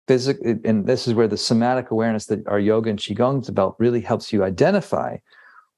physical 0.08 0.56
and 0.64 0.88
this 0.88 1.08
is 1.08 1.14
where 1.14 1.28
the 1.28 1.38
somatic 1.38 1.92
awareness 1.92 2.28
that 2.28 2.48
our 2.48 2.58
yoga 2.58 2.90
and 2.90 2.98
qigong 2.98 3.42
is 3.42 3.50
about 3.50 3.78
really 3.80 4.00
helps 4.00 4.32
you 4.32 4.44
identify 4.44 5.18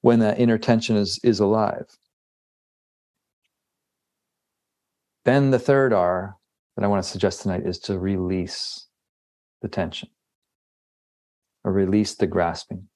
when 0.01 0.19
that 0.19 0.39
inner 0.39 0.59
tension 0.59 0.95
is 0.95 1.19
is 1.23 1.39
alive 1.39 1.87
Then 5.25 5.51
the 5.51 5.59
third 5.59 5.93
R 5.93 6.35
that 6.75 6.83
I 6.83 6.87
want 6.87 7.03
to 7.03 7.09
suggest 7.09 7.41
tonight 7.41 7.65
is 7.65 7.79
to 7.79 7.99
release 7.99 8.87
the 9.61 9.67
tension 9.67 10.09
or 11.63 11.71
release 11.71 12.15
the 12.15 12.27
grasping, 12.27 12.87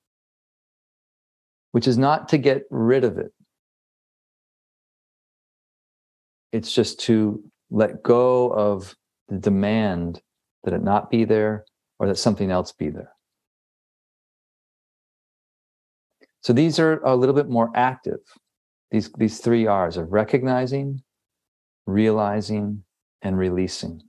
which 1.72 1.88
is 1.88 1.98
not 1.98 2.30
to 2.30 2.38
get 2.38 2.64
rid 2.72 3.04
of 3.04 3.18
it. 3.18 3.32
It's 6.52 6.74
just 6.74 7.00
to 7.02 7.44
let 7.70 8.02
go 8.02 8.50
of 8.50 8.96
the 9.28 9.38
demand 9.38 10.22
that 10.64 10.74
it 10.74 10.82
not 10.82 11.12
be 11.12 11.26
there 11.26 11.66
or 12.00 12.08
that 12.08 12.18
something 12.18 12.50
else 12.50 12.72
be 12.72 12.90
there. 12.90 13.12
So 16.42 16.54
these 16.54 16.80
are 16.80 17.02
a 17.04 17.16
little 17.16 17.36
bit 17.36 17.50
more 17.50 17.72
active. 17.76 18.20
These, 18.92 19.12
these 19.18 19.40
three 19.40 19.68
R's 19.68 19.98
of 19.98 20.12
recognizing, 20.14 21.02
realizing, 21.86 22.84
and 23.22 23.38
releasing. 23.38 24.02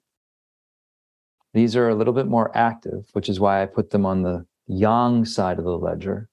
These 1.54 1.74
are 1.74 1.88
a 1.88 1.94
little 1.94 2.12
bit 2.12 2.26
more 2.26 2.54
active, 2.56 3.08
which 3.12 3.28
is 3.28 3.40
why 3.40 3.62
I 3.62 3.66
put 3.66 3.90
them 3.90 4.04
on 4.04 4.22
the 4.22 4.46
yang 4.66 5.24
side 5.24 5.58
of 5.58 5.64
the 5.64 5.78
ledger 5.78 6.28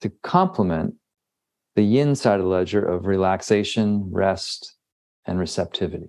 to 0.00 0.10
complement 0.22 0.94
the 1.74 1.82
yin 1.82 2.14
side 2.14 2.40
of 2.40 2.44
the 2.44 2.50
ledger 2.50 2.84
of 2.84 3.06
relaxation, 3.06 4.10
rest, 4.10 4.76
and 5.26 5.38
receptivity. 5.38 6.08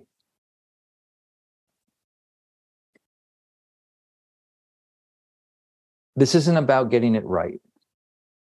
This 6.16 6.34
isn't 6.34 6.56
about 6.56 6.90
getting 6.90 7.14
it 7.14 7.24
right. 7.24 7.60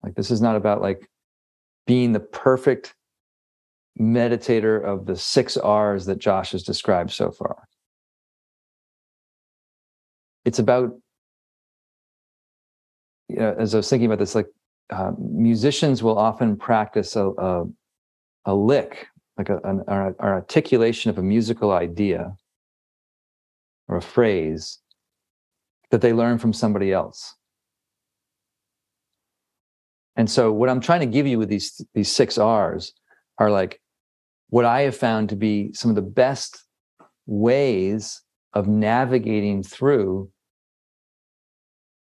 Like, 0.02 0.14
this 0.14 0.30
is 0.30 0.40
not 0.40 0.56
about 0.56 0.82
like 0.82 1.08
being 1.86 2.12
the 2.12 2.20
perfect 2.20 2.94
meditator 3.98 4.82
of 4.82 5.06
the 5.06 5.16
six 5.16 5.56
R's 5.56 6.06
that 6.06 6.18
Josh 6.18 6.52
has 6.52 6.62
described 6.62 7.10
so 7.10 7.30
far. 7.30 7.68
it's 10.44 10.58
about 10.58 10.92
you 13.28 13.36
know, 13.36 13.54
as 13.58 13.74
I 13.74 13.78
was 13.78 13.88
thinking 13.88 14.06
about 14.06 14.18
this, 14.18 14.34
like 14.34 14.48
uh, 14.90 15.12
musicians 15.18 16.02
will 16.02 16.18
often 16.18 16.56
practice 16.56 17.14
a, 17.14 17.28
a, 17.28 17.64
a 18.46 18.54
lick, 18.54 19.06
like 19.38 19.48
a, 19.48 19.58
an, 19.58 19.84
an 19.86 20.14
articulation 20.18 21.10
of 21.10 21.18
a 21.18 21.22
musical 21.22 21.70
idea 21.70 22.34
or 23.86 23.96
a 23.96 24.02
phrase 24.02 24.78
that 25.90 26.00
they 26.00 26.12
learn 26.12 26.38
from 26.38 26.52
somebody 26.52 26.92
else. 26.92 27.36
And 30.16 30.28
so, 30.28 30.52
what 30.52 30.68
I'm 30.68 30.80
trying 30.80 31.00
to 31.00 31.06
give 31.06 31.26
you 31.26 31.38
with 31.38 31.48
these 31.48 31.80
these 31.94 32.10
six 32.10 32.36
R's 32.36 32.92
are 33.40 33.50
like 33.50 33.80
what 34.50 34.64
I 34.64 34.82
have 34.82 34.96
found 34.96 35.30
to 35.30 35.36
be 35.36 35.72
some 35.72 35.90
of 35.90 35.96
the 35.96 36.02
best 36.02 36.64
ways 37.26 38.22
of 38.52 38.68
navigating 38.68 39.62
through 39.62 40.30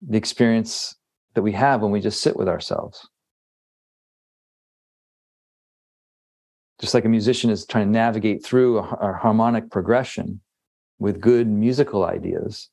the 0.02 0.18
experience 0.18 0.96
that 1.36 1.42
we 1.42 1.52
have 1.52 1.82
when 1.82 1.92
we 1.92 2.02
just 2.02 2.22
sit 2.22 2.36
with 2.36 2.48
ourselves. 2.48 3.08
Just 6.80 6.94
like 6.94 7.06
a 7.06 7.10
musician 7.10 7.50
is 7.50 7.66
trying 7.66 7.88
to 7.88 7.92
navigate 7.92 8.44
through 8.44 8.80
a, 8.80 9.14
harmonic 9.14 9.70
progression 9.70 10.40
with 10.98 11.20
good 11.20 11.48
musical 11.48 12.06
ideas. 12.06 12.70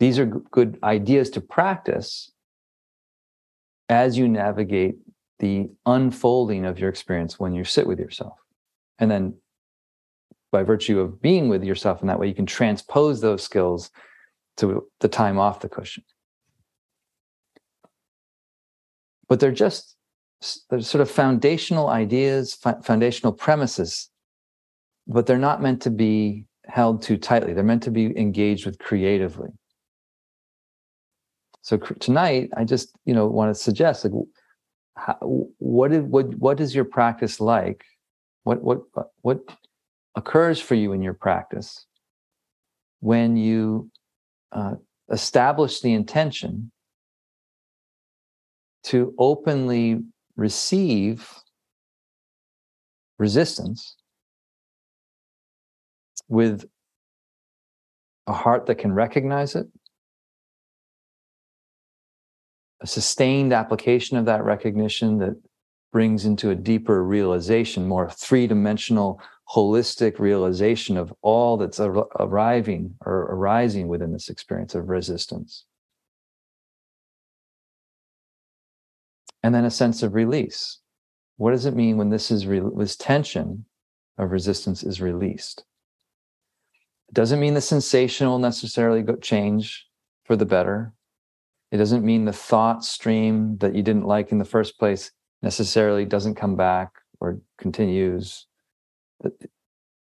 These 0.00 0.18
are 0.18 0.26
good 0.26 0.78
ideas 0.82 1.30
to 1.30 1.40
practice 1.40 2.32
as 3.88 4.18
you 4.18 4.28
navigate 4.28 4.96
the 5.38 5.68
unfolding 5.84 6.64
of 6.64 6.78
your 6.78 6.88
experience 6.88 7.38
when 7.38 7.52
you 7.52 7.64
sit 7.64 7.86
with 7.86 7.98
yourself. 7.98 8.38
And 8.98 9.10
then 9.10 9.36
by 10.52 10.62
virtue 10.62 11.00
of 11.00 11.20
being 11.20 11.48
with 11.48 11.62
yourself 11.62 12.00
in 12.00 12.08
that 12.08 12.18
way, 12.18 12.28
you 12.28 12.34
can 12.34 12.46
transpose 12.46 13.20
those 13.20 13.42
skills 13.42 13.90
to 14.56 14.86
the 15.00 15.08
time 15.08 15.38
off 15.38 15.60
the 15.60 15.68
cushion. 15.68 16.04
But 19.28 19.40
they're 19.40 19.52
just 19.52 19.96
they're 20.70 20.80
sort 20.80 21.02
of 21.02 21.10
foundational 21.10 21.88
ideas, 21.88 22.54
foundational 22.54 23.32
premises, 23.32 24.10
but 25.06 25.26
they're 25.26 25.38
not 25.38 25.62
meant 25.62 25.82
to 25.82 25.90
be 25.90 26.44
held 26.66 27.02
too 27.02 27.16
tightly. 27.16 27.52
They're 27.52 27.64
meant 27.64 27.82
to 27.84 27.90
be 27.90 28.16
engaged 28.18 28.66
with 28.66 28.78
creatively. 28.78 29.48
So 31.62 31.78
tonight, 31.78 32.50
I 32.56 32.64
just 32.64 32.96
you 33.04 33.14
know 33.14 33.26
want 33.26 33.54
to 33.54 33.60
suggest 33.60 34.04
like, 34.04 34.12
how, 34.96 35.48
what 35.58 35.90
did 35.90 36.10
what 36.10 36.34
what 36.36 36.60
is 36.60 36.74
your 36.74 36.84
practice 36.84 37.40
like? 37.40 37.84
What 38.44 38.62
what 38.62 38.82
what 39.22 39.40
occurs 40.14 40.60
for 40.60 40.74
you 40.74 40.92
in 40.92 41.02
your 41.02 41.14
practice 41.14 41.86
when 43.00 43.36
you 43.36 43.90
uh, 44.52 44.74
establish 45.10 45.80
the 45.80 45.92
intention 45.92 46.70
to 48.84 49.14
openly 49.18 50.00
receive 50.36 51.30
resistance 53.18 53.96
with 56.28 56.64
a 58.26 58.32
heart 58.32 58.66
that 58.66 58.76
can 58.76 58.92
recognize 58.92 59.54
it, 59.54 59.66
a 62.80 62.86
sustained 62.86 63.52
application 63.52 64.16
of 64.16 64.26
that 64.26 64.44
recognition 64.44 65.18
that 65.18 65.40
brings 65.92 66.26
into 66.26 66.50
a 66.50 66.54
deeper 66.54 67.02
realization, 67.02 67.88
more 67.88 68.10
three 68.10 68.46
dimensional 68.46 69.20
holistic 69.54 70.18
realization 70.18 70.96
of 70.96 71.12
all 71.22 71.56
that's 71.56 71.80
ar- 71.80 72.08
arriving 72.18 72.94
or 73.04 73.22
arising 73.30 73.88
within 73.88 74.12
this 74.12 74.28
experience 74.28 74.74
of 74.74 74.88
resistance. 74.88 75.64
And 79.42 79.54
then 79.54 79.64
a 79.64 79.70
sense 79.70 80.02
of 80.02 80.14
release. 80.14 80.80
What 81.36 81.52
does 81.52 81.66
it 81.66 81.74
mean 81.74 81.96
when 81.96 82.10
this 82.10 82.30
is 82.30 82.46
re- 82.46 82.62
this 82.76 82.96
tension 82.96 83.64
of 84.18 84.32
resistance 84.32 84.82
is 84.82 85.00
released? 85.00 85.64
It 87.08 87.14
doesn't 87.14 87.38
mean 87.38 87.54
the 87.54 87.60
sensation 87.60 88.26
will 88.26 88.40
necessarily 88.40 89.02
go 89.02 89.14
change 89.14 89.86
for 90.24 90.34
the 90.34 90.46
better. 90.46 90.92
It 91.72 91.78
doesn't 91.78 92.04
mean 92.04 92.24
the 92.24 92.32
thought 92.32 92.84
stream 92.84 93.58
that 93.58 93.74
you 93.74 93.82
didn't 93.82 94.06
like 94.06 94.30
in 94.30 94.38
the 94.38 94.44
first 94.44 94.78
place 94.78 95.10
necessarily 95.42 96.04
doesn't 96.04 96.36
come 96.36 96.56
back 96.56 96.92
or 97.20 97.40
continues. 97.58 98.46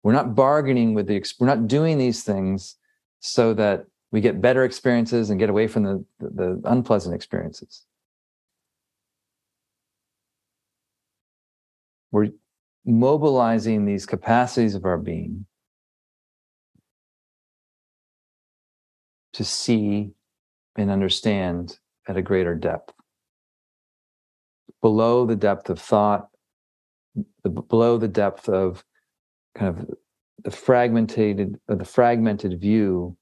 We're 0.03 0.13
not 0.13 0.36
bargaining 0.36 0.93
with 0.93 1.07
the 1.07 1.24
we're 1.39 1.47
not 1.47 1.68
doing 1.68 1.97
these 1.97 2.24
things 2.24 2.76
so 3.20 3.53
that 3.55 3.86
we 4.11 4.22
get 4.22 4.41
better 4.41 4.63
experiences 4.63 5.30
and 5.30 5.39
get 5.39 5.49
away 5.49 5.68
from 5.68 5.84
the, 5.84 6.05
the, 6.20 6.30
the 6.30 6.61
unpleasant 6.66 7.16
experiences. 7.16 7.84
We're 12.11 12.30
mobilizing 12.86 13.86
these 13.86 14.05
capacities 14.05 14.76
of 14.76 14.86
our 14.86 14.97
being 14.97 15.47
to 19.34 19.43
see 19.43 20.14
and 20.76 20.92
understand 20.92 21.80
at 22.08 22.18
a 22.18 22.22
greater 22.22 22.56
depth 22.56 22.94
below 24.82 25.26
the 25.26 25.36
depth 25.36 25.70
of 25.70 25.80
thought 25.80 26.30
below 27.70 27.98
the 27.98 28.08
depth 28.08 28.50
of 28.50 28.84
kind 29.56 29.70
of 29.70 29.96
the 30.44 30.52
fragmented 30.52 31.60
or 31.68 31.76
the 31.76 31.86
fragmented 31.86 32.60
view 32.60 33.16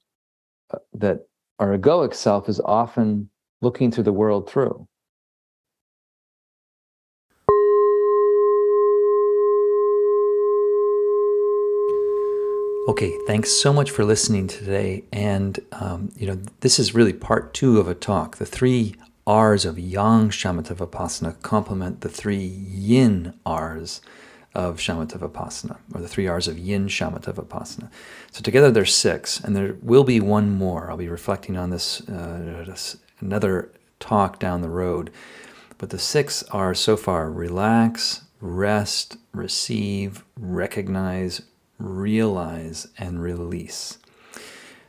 uh, 0.74 0.80
that 0.94 1.20
our 1.60 1.78
egoic 1.78 2.14
self 2.14 2.50
is 2.50 2.60
often 2.62 3.30
looking 3.62 3.92
through 3.92 4.04
the 4.04 4.12
world 4.12 4.50
through. 4.50 4.88
Okay, 12.86 13.18
thanks 13.28 13.50
so 13.50 13.72
much 13.72 13.92
for 13.92 14.04
listening 14.04 14.46
today. 14.46 15.06
And, 15.14 15.58
um, 15.72 16.12
you 16.18 16.28
know, 16.28 16.42
this 16.60 16.80
is 16.80 16.94
really 16.94 17.14
part 17.14 17.54
two 17.54 17.80
of 17.80 17.88
a 17.88 17.96
talk. 17.96 18.36
The 18.36 18.46
three 18.46 18.96
R's 19.26 19.64
of 19.64 19.80
Yang 19.80 20.32
Shamatha 20.32 20.76
Vipassana 20.76 21.42
complement 21.42 22.02
the 22.02 22.10
three 22.10 22.44
Yin 22.44 23.40
R's 23.46 24.02
of 24.54 24.80
Shamatha 24.80 25.18
Vipassana, 25.18 25.78
or 25.96 26.02
the 26.02 26.10
three 26.10 26.28
R's 26.28 26.50
of 26.50 26.60
Yin 26.60 26.88
Shamatha 26.90 27.34
Vipassana. 27.34 27.90
So 28.32 28.42
together 28.42 28.70
there's 28.70 28.94
six, 28.94 29.40
and 29.40 29.56
there 29.56 29.78
will 29.82 30.04
be 30.04 30.20
one 30.20 30.50
more. 30.52 30.92
I'll 30.92 30.98
be 30.98 31.08
reflecting 31.08 31.56
on 31.56 31.70
this, 31.70 32.02
uh, 32.10 32.66
this 32.68 32.98
another 33.22 33.72
talk 34.02 34.40
down 34.40 34.62
the 34.62 34.68
road. 34.70 35.10
But 35.78 35.92
the 35.92 36.00
six 36.00 36.44
are 36.52 36.74
so 36.74 36.98
far 36.98 37.32
relax, 37.32 38.24
rest, 38.42 39.16
receive, 39.32 40.26
recognize, 40.38 41.44
realize, 41.84 42.88
and 42.98 43.22
release. 43.22 43.98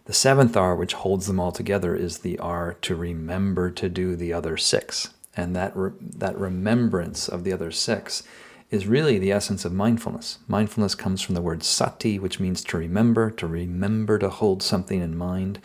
The 0.07 0.13
seventh 0.13 0.57
R, 0.57 0.77
which 0.77 0.93
holds 0.95 1.27
them 1.27 1.41
all 1.41 1.53
together, 1.53 1.97
is 1.97 2.19
the 2.19 2.39
R 2.39 2.77
to 2.83 2.95
remember 2.95 3.71
to 3.71 3.89
do 3.89 4.17
the 4.17 4.33
other 4.33 4.57
six. 4.57 5.15
And 5.37 5.57
that, 5.57 5.77
re- 5.77 5.93
that 6.01 6.39
remembrance 6.39 7.29
of 7.29 7.43
the 7.43 7.53
other 7.53 7.71
six 7.71 8.23
is 8.71 8.87
really 8.87 9.19
the 9.19 9.33
essence 9.33 9.65
of 9.65 9.73
mindfulness. 9.73 10.39
Mindfulness 10.47 10.95
comes 10.95 11.23
from 11.23 11.35
the 11.35 11.43
word 11.43 11.63
sati, 11.63 12.19
which 12.19 12.39
means 12.39 12.63
to 12.65 12.79
remember, 12.79 13.31
to 13.31 13.47
remember 13.47 14.19
to 14.19 14.29
hold 14.29 14.63
something 14.63 15.01
in 15.01 15.17
mind. 15.17 15.61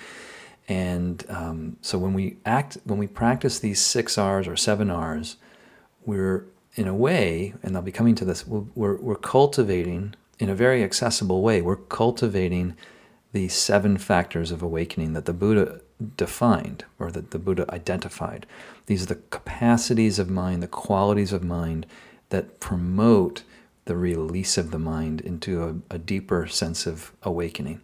And 0.67 1.25
um, 1.30 1.77
so 1.82 1.97
when 1.97 2.13
we 2.13 2.38
act, 2.45 2.77
when 2.84 2.99
we 2.99 3.07
practice 3.07 3.59
these 3.59 3.82
six 3.82 4.17
R's 4.17 4.47
or 4.47 4.55
seven 4.55 4.89
R's, 4.89 5.38
we're 6.05 6.45
in 6.75 6.88
a 6.88 6.95
way, 6.95 7.53
and 7.63 7.75
I'll 7.75 7.82
be 7.82 7.91
coming 7.91 8.15
to 8.15 8.25
this, 8.25 8.47
we're, 8.47 8.95
we're 8.97 9.15
cultivating 9.15 10.15
in 10.39 10.49
a 10.49 10.55
very 10.55 10.83
accessible 10.83 11.41
way, 11.41 11.61
we're 11.61 11.75
cultivating 11.75 12.75
the 13.33 13.49
seven 13.49 13.97
factors 13.97 14.51
of 14.51 14.63
awakening 14.63 15.13
that 15.13 15.25
the 15.25 15.33
Buddha 15.33 15.81
defined 16.17 16.85
or 16.97 17.11
that 17.11 17.31
the 17.31 17.37
Buddha 17.37 17.65
identified. 17.71 18.47
These 18.87 19.03
are 19.03 19.07
the 19.13 19.21
capacities 19.29 20.17
of 20.17 20.29
mind, 20.29 20.63
the 20.63 20.67
qualities 20.67 21.33
of 21.33 21.43
mind 21.43 21.85
that 22.29 22.59
promote 22.59 23.43
the 23.85 23.97
release 23.97 24.57
of 24.57 24.71
the 24.71 24.79
mind 24.79 25.21
into 25.21 25.63
a, 25.63 25.95
a, 25.95 25.97
deeper 25.97 26.47
sense 26.47 26.85
of 26.85 27.11
awakening. 27.23 27.81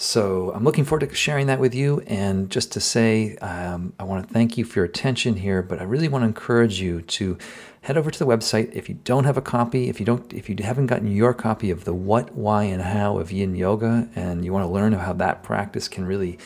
So 0.00 0.50
I'm 0.54 0.64
looking 0.64 0.86
forward 0.86 1.06
to 1.06 1.14
sharing 1.14 1.46
that 1.48 1.60
with 1.60 1.74
you. 1.74 2.00
And 2.06 2.48
just 2.48 2.72
to 2.72 2.80
say, 2.80 3.36
um, 3.36 3.92
I 3.98 4.04
want 4.04 4.26
to 4.26 4.32
thank 4.32 4.56
you 4.56 4.64
for 4.64 4.78
your 4.78 4.86
attention 4.86 5.36
here, 5.36 5.60
but 5.60 5.78
I 5.78 5.82
really 5.82 6.08
want 6.08 6.22
to 6.22 6.26
encourage 6.26 6.80
you 6.80 7.02
to 7.02 7.36
head 7.82 7.98
over 7.98 8.10
to 8.10 8.18
the 8.18 8.24
website. 8.24 8.72
If 8.72 8.88
you 8.88 8.94
don't 9.04 9.24
have 9.24 9.36
a 9.36 9.42
copy, 9.42 9.90
if 9.90 10.00
you 10.00 10.06
don't, 10.06 10.32
if 10.32 10.48
you 10.48 10.56
haven't 10.62 10.86
gotten 10.86 11.14
your 11.14 11.34
copy 11.34 11.70
of 11.70 11.84
the 11.84 11.92
what, 11.92 12.34
why, 12.34 12.62
and 12.62 12.80
how 12.80 13.18
of 13.18 13.30
Yin 13.30 13.54
Yoga, 13.54 14.08
and 14.14 14.42
you 14.42 14.54
want 14.54 14.64
to 14.66 14.72
learn 14.72 14.94
how 14.94 15.12
that 15.12 15.42
practice 15.42 15.86
can 15.86 16.06
really, 16.06 16.38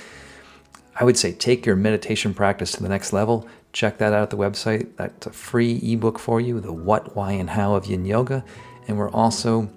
I 0.99 1.05
would 1.05 1.17
say, 1.17 1.31
take 1.31 1.65
your 1.65 1.77
meditation 1.77 2.35
practice 2.35 2.73
to 2.73 2.83
the 2.83 2.89
next 2.89 3.13
level 3.13 3.49
check 3.73 3.99
that 3.99 4.13
out 4.13 4.23
at 4.23 4.31
the 4.31 4.37
website. 4.37 4.97
That's 4.97 5.27
a 5.27 5.33
free 5.33 5.81
ebook 5.83 6.19
for 6.19 6.41
you, 6.41 6.61
The 6.61 6.73
What, 6.73 7.15
Why, 7.15 7.33
and 7.33 7.51
How 7.51 7.75
of 7.75 7.87
Yin 7.87 8.05
Yoga. 8.05 8.45
And 8.87 8.97
we're 8.97 9.11
also 9.11 9.69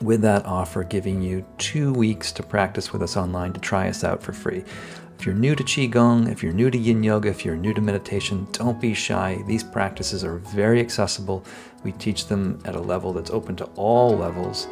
with 0.00 0.22
that 0.22 0.44
offer, 0.44 0.82
giving 0.82 1.22
you 1.22 1.44
two 1.58 1.92
weeks 1.92 2.32
to 2.32 2.42
practice 2.42 2.92
with 2.92 3.02
us 3.02 3.16
online 3.16 3.52
to 3.52 3.60
try 3.60 3.88
us 3.88 4.04
out 4.04 4.22
for 4.22 4.32
free. 4.32 4.64
If 5.18 5.26
you're 5.26 5.34
new 5.34 5.54
to 5.54 5.62
Qigong, 5.62 6.30
if 6.30 6.42
you're 6.42 6.52
new 6.52 6.70
to 6.70 6.76
Yin 6.76 7.02
Yoga, 7.02 7.28
if 7.28 7.44
you're 7.44 7.56
new 7.56 7.72
to 7.72 7.80
meditation, 7.80 8.46
don't 8.52 8.80
be 8.80 8.94
shy. 8.94 9.42
These 9.46 9.62
practices 9.62 10.24
are 10.24 10.38
very 10.38 10.80
accessible. 10.80 11.44
We 11.84 11.92
teach 11.92 12.26
them 12.26 12.60
at 12.64 12.74
a 12.74 12.80
level 12.80 13.12
that's 13.12 13.30
open 13.30 13.56
to 13.56 13.64
all 13.76 14.16
levels, 14.16 14.66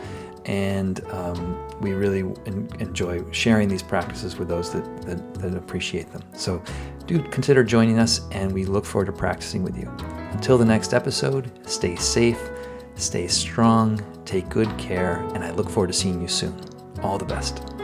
and 0.45 1.01
um, 1.11 1.57
we 1.81 1.93
really 1.93 2.21
en- 2.47 2.69
enjoy 2.81 3.23
sharing 3.31 3.69
these 3.69 3.83
practices 3.83 4.37
with 4.37 4.49
those 4.49 4.73
that, 4.73 5.03
that, 5.03 5.35
that 5.35 5.55
appreciate 5.55 6.11
them. 6.13 6.23
So 6.35 6.63
do 7.07 7.23
consider 7.23 7.63
joining 7.63 7.99
us, 7.99 8.29
and 8.33 8.53
we 8.53 8.65
look 8.65 8.85
forward 8.85 9.07
to 9.07 9.13
practicing 9.13 9.63
with 9.63 9.79
you. 9.79 9.89
Until 10.33 10.59
the 10.59 10.65
next 10.65 10.93
episode, 10.93 11.51
stay 11.69 11.95
safe, 11.97 12.51
stay 13.03 13.27
strong, 13.27 14.01
take 14.25 14.49
good 14.49 14.77
care, 14.79 15.17
and 15.35 15.45
I 15.45 15.51
look 15.51 15.69
forward 15.69 15.89
to 15.89 15.93
seeing 15.93 16.21
you 16.21 16.29
soon. 16.29 16.59
All 17.03 17.19
the 17.19 17.25
best. 17.25 17.82